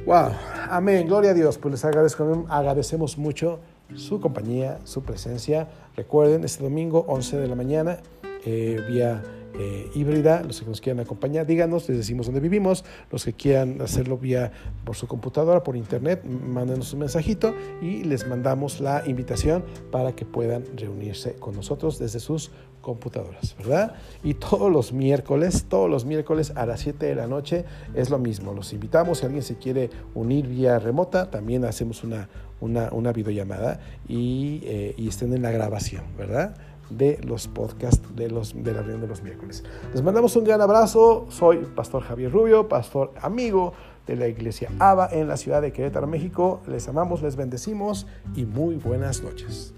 Wow, 0.06 0.34
amén, 0.70 1.08
gloria 1.08 1.32
a 1.32 1.34
Dios. 1.34 1.58
Pues 1.58 1.72
les 1.72 1.86
agradezco, 1.86 2.46
agradecemos 2.50 3.18
mucho 3.18 3.60
su 3.96 4.20
compañía, 4.20 4.80
su 4.84 5.02
presencia. 5.02 5.68
Recuerden, 5.96 6.44
este 6.44 6.64
domingo, 6.64 7.06
11 7.08 7.38
de 7.38 7.48
la 7.48 7.56
mañana, 7.56 7.98
eh, 8.46 8.82
vía 8.88 9.22
eh, 9.58 9.90
híbrida, 9.96 10.44
los 10.44 10.60
que 10.60 10.66
nos 10.68 10.82
quieran 10.82 11.00
acompañar, 11.00 11.46
díganos, 11.46 11.88
les 11.88 11.98
decimos 11.98 12.26
dónde 12.26 12.42
vivimos, 12.42 12.84
los 13.10 13.24
que 13.24 13.32
quieran 13.32 13.82
hacerlo 13.82 14.18
vía 14.18 14.52
por 14.84 14.98
su 14.98 15.08
computadora, 15.08 15.64
por 15.64 15.78
internet, 15.78 16.26
mándenos 16.26 16.92
un 16.92 17.00
mensajito 17.00 17.54
y 17.82 18.04
les 18.04 18.28
mandamos 18.28 18.82
la 18.82 19.04
invitación 19.08 19.64
para 19.92 20.14
que 20.14 20.26
puedan 20.26 20.66
reunirse 20.76 21.36
con 21.36 21.56
nosotros 21.56 22.00
desde 22.00 22.20
sus 22.20 22.52
computadoras, 22.82 23.56
¿verdad? 23.58 23.96
Y 24.24 24.34
todos 24.36 24.70
los 24.72 24.92
miércoles, 24.92 25.66
todos 25.70 25.90
los 25.90 26.04
miércoles 26.04 26.52
a 26.56 26.66
las 26.66 26.82
7 26.82 27.06
de 27.06 27.16
la 27.16 27.26
noche 27.26 27.64
es 27.96 28.10
lo 28.10 28.20
mismo. 28.20 28.54
Los 28.54 28.74
invitamos, 28.74 29.20
si 29.20 29.26
alguien 29.26 29.42
se 29.42 29.58
quiere 29.58 29.90
unir 30.14 30.48
vía 30.48 30.80
remota, 30.80 31.32
también 31.32 31.64
hacemos 31.64 32.04
una, 32.04 32.30
una, 32.60 33.12
videollamada 33.14 33.80
y, 34.08 34.62
eh, 34.66 34.94
y 34.98 35.08
estén 35.08 35.34
en 35.34 35.42
la 35.42 35.52
grabación, 35.52 36.04
¿verdad? 36.18 36.58
de 36.90 37.20
los 37.24 37.48
podcasts 37.48 38.16
de, 38.16 38.30
los, 38.30 38.54
de 38.56 38.74
la 38.74 38.82
reunión 38.82 39.02
de 39.02 39.08
los 39.08 39.24
miércoles. 39.24 39.64
Les 39.94 40.04
mandamos 40.04 40.36
un 40.36 40.44
gran 40.44 40.62
abrazo. 40.62 41.26
Soy 41.30 41.66
Pastor 41.76 42.04
Javier 42.04 42.32
Rubio, 42.32 42.68
pastor 42.68 43.12
amigo 43.22 43.74
de 44.08 44.16
la 44.16 44.28
iglesia 44.28 44.70
ABA 44.80 45.10
en 45.12 45.28
la 45.28 45.38
ciudad 45.38 45.62
de 45.62 45.72
Querétaro, 45.72 46.08
México. 46.08 46.62
Les 46.68 46.88
amamos, 46.88 47.22
les 47.22 47.36
bendecimos 47.36 48.08
y 48.36 48.46
muy 48.46 48.76
buenas 48.76 49.24
noches. 49.24 49.74